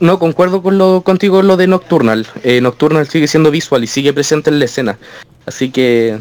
[0.00, 2.26] no concuerdo con lo contigo lo de Nocturnal.
[2.42, 4.98] Eh, Nocturnal sigue siendo visual y sigue presente en la escena.
[5.46, 6.18] Así que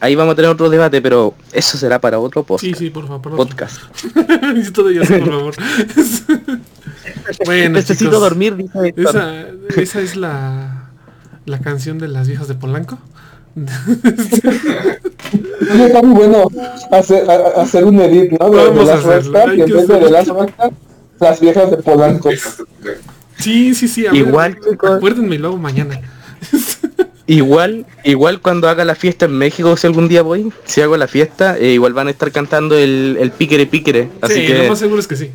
[0.00, 3.06] ahí vamos a tener otro debate, pero eso será para otro post- Sí, sí, por
[3.06, 3.22] favor.
[3.22, 3.78] por podcast.
[4.54, 5.54] Necesito de ellas, por favor.
[7.46, 8.94] bueno, Necesito chicos, dormir, dice.
[8.96, 9.44] Esa,
[9.76, 10.90] esa es la,
[11.46, 12.98] la canción de las viejas de Polanco.
[15.70, 16.48] Está muy bueno
[16.90, 18.50] hacer, a- hacer un edit, ¿no?
[18.50, 20.70] De, de Vamos a las hacerlo, Rockstar, y en vez de, de las Rockstar,
[21.20, 22.30] las viejas de Polanco.
[23.38, 24.06] sí, sí, sí.
[24.06, 24.90] a ver, Igual, chicos.
[24.96, 26.00] Acuérdenme luego mañana.
[27.28, 31.06] Igual, igual cuando haga la fiesta en México, si algún día voy, si hago la
[31.06, 34.08] fiesta, eh, igual van a estar cantando el, el piquere piquere.
[34.22, 35.30] Así sí, lo que más seguro es que sí.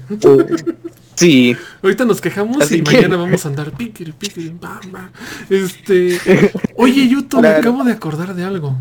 [1.14, 5.12] sí, Ahorita nos quejamos Así y que- mañana vamos a andar piquiri, piquiri, bam, bam.
[5.52, 6.20] Este.
[6.78, 8.76] Oye, Yuto, me acabo de acordar de algo.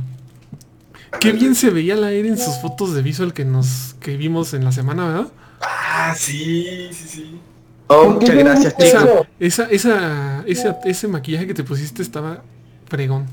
[1.21, 4.55] Qué bien se veía la Air en sus fotos de visual que nos que vimos
[4.55, 5.27] en la semana, ¿verdad?
[5.61, 7.41] Ah, sí, sí, sí.
[7.89, 9.27] Oh, ¿Por qué muchas gracias, chicos.
[9.39, 12.43] Esa, esa, ese, ese maquillaje que te pusiste estaba
[12.93, 13.27] fregón.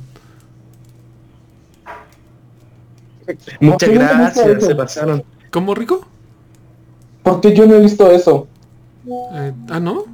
[3.60, 5.24] Muchas ¿Por qué no me gusta gracias, se pasaron.
[5.52, 6.08] ¿Cómo rico?
[7.24, 8.48] ¿Por qué yo no he visto eso?
[9.06, 10.06] Eh, ah, ¿no?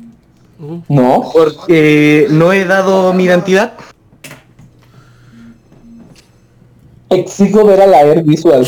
[0.60, 1.30] Uh, No.
[1.32, 3.74] Porque no he dado mi identidad.
[7.12, 8.68] Exijo ver a la Air Visual.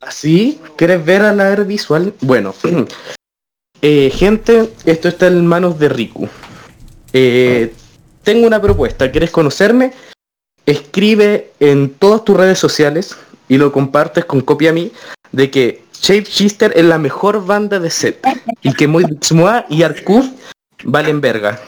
[0.00, 0.60] ¿Así?
[0.76, 2.14] ¿Quieres ver a la Air Visual?
[2.20, 2.54] Bueno,
[3.82, 6.28] eh, gente, esto está en manos de Riku.
[7.12, 7.74] Eh,
[8.24, 9.10] tengo una propuesta.
[9.10, 9.92] ¿Quieres conocerme?
[10.66, 13.16] Escribe en todas tus redes sociales
[13.48, 14.92] y lo compartes con copia a mí
[15.30, 18.26] de que Shape Shister es la mejor banda de set
[18.62, 20.26] y que Moy Dixmoa y Arcuf
[20.84, 21.60] valen verga.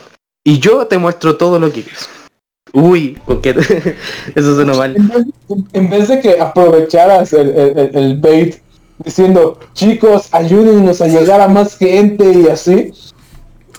[0.45, 2.09] Y yo te muestro todo lo que es.
[2.73, 3.51] Uy, porque
[4.35, 4.97] eso suena mal.
[4.97, 5.27] En vez,
[5.73, 8.57] en vez de que aprovecharas el, el- el- el bait
[9.05, 12.93] diciendo, chicos, ayúdennos a llegar a más gente y así.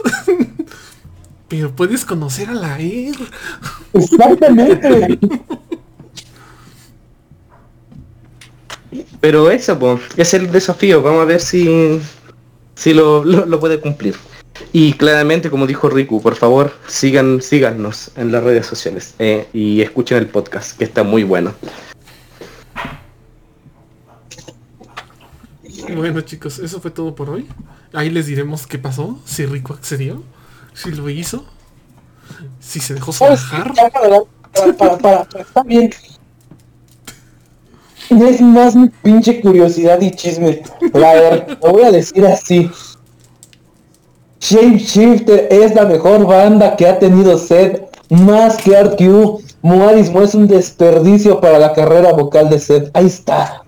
[1.48, 3.16] Pero puedes conocer a la ER.
[3.94, 5.20] Exactamente.
[9.22, 11.02] Pero eso, po, es el desafío.
[11.02, 12.00] Vamos a ver si,
[12.76, 14.16] si lo, lo- lo puede cumplir.
[14.74, 19.82] Y claramente, como dijo Riku, por favor, sigan, síganos en las redes sociales eh, y
[19.82, 21.54] escuchen el podcast, que está muy bueno.
[25.96, 27.48] Bueno chicos, eso fue todo por hoy.
[27.94, 30.24] Ahí les diremos qué pasó, si Rico accedió,
[30.82, 31.44] si lo hizo,
[32.60, 33.74] si se dejó zanjar.
[33.74, 34.10] Ya para,
[34.54, 35.90] para, para, para- para- está bien.
[38.10, 40.62] Es más mi pinche curiosidad y chisme.
[40.94, 42.70] A ver, lo voy a decir así.
[44.40, 49.44] Shapeshifter es la mejor banda que ha tenido Seth, más que RQ.
[49.62, 52.90] Moadismo es un desperdicio para la carrera vocal de Seth.
[52.94, 53.64] Ahí está.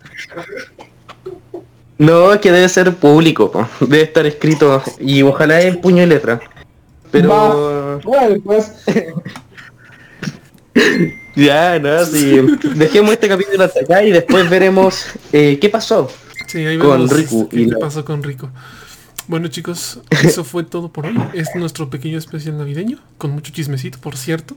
[1.97, 6.39] No, es que debe ser público, debe estar escrito y ojalá en puño y letra.
[7.11, 8.71] Pero Bueno, pues,
[11.35, 12.37] ya, no, sí.
[12.75, 16.09] Dejemos este capítulo hasta acá y después veremos eh, qué pasó.
[16.47, 18.49] Sí, ahí con vemos Riku qué y la- pasó con Rico.
[19.27, 21.15] Bueno chicos, eso fue todo por hoy.
[21.33, 24.55] Es nuestro pequeño especial navideño, con mucho chismecito, por cierto.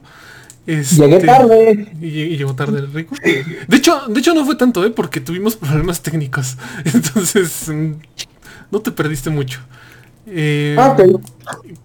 [0.67, 1.93] Este, llegué tarde.
[2.01, 3.15] Y llegó tarde el Rico.
[3.23, 4.91] De hecho, de hecho no fue tanto, ¿eh?
[4.91, 6.57] Porque tuvimos problemas técnicos.
[6.85, 7.93] Entonces, mm,
[8.71, 9.61] no te perdiste mucho.
[10.27, 10.97] Eh, Ah.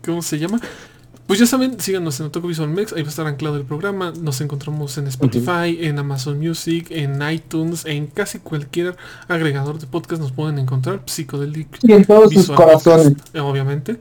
[0.06, 0.60] ¿Cómo se llama?
[1.26, 4.14] Pues ya saben, síganos en Otaku Visual Mex, ahí va a estar anclado el programa.
[4.18, 8.96] Nos encontramos en Spotify, en Amazon Music, en iTunes, en casi cualquier
[9.28, 11.02] agregador de podcast nos pueden encontrar.
[11.06, 13.08] Psicodelic Y en todos sus Visual corazones.
[13.10, 13.98] Podcast, eh, obviamente.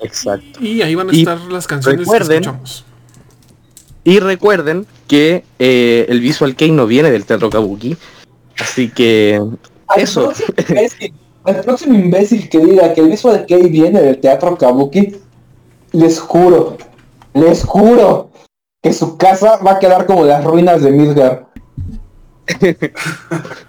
[0.00, 0.62] Exacto.
[0.62, 2.84] Y ahí van a Y estar las canciones recuerden- que escuchamos.
[4.04, 7.96] Y recuerden que eh, el Visual Kei no viene del Teatro Kabuki.
[8.58, 9.40] Así que
[9.96, 10.32] Eso.
[11.48, 15.16] Al próximo imbécil que diga que el Visual Kei viene del teatro Kabuki,
[15.92, 16.76] les juro,
[17.32, 18.28] les juro
[18.82, 21.48] que su casa va a quedar como las ruinas de Midgar.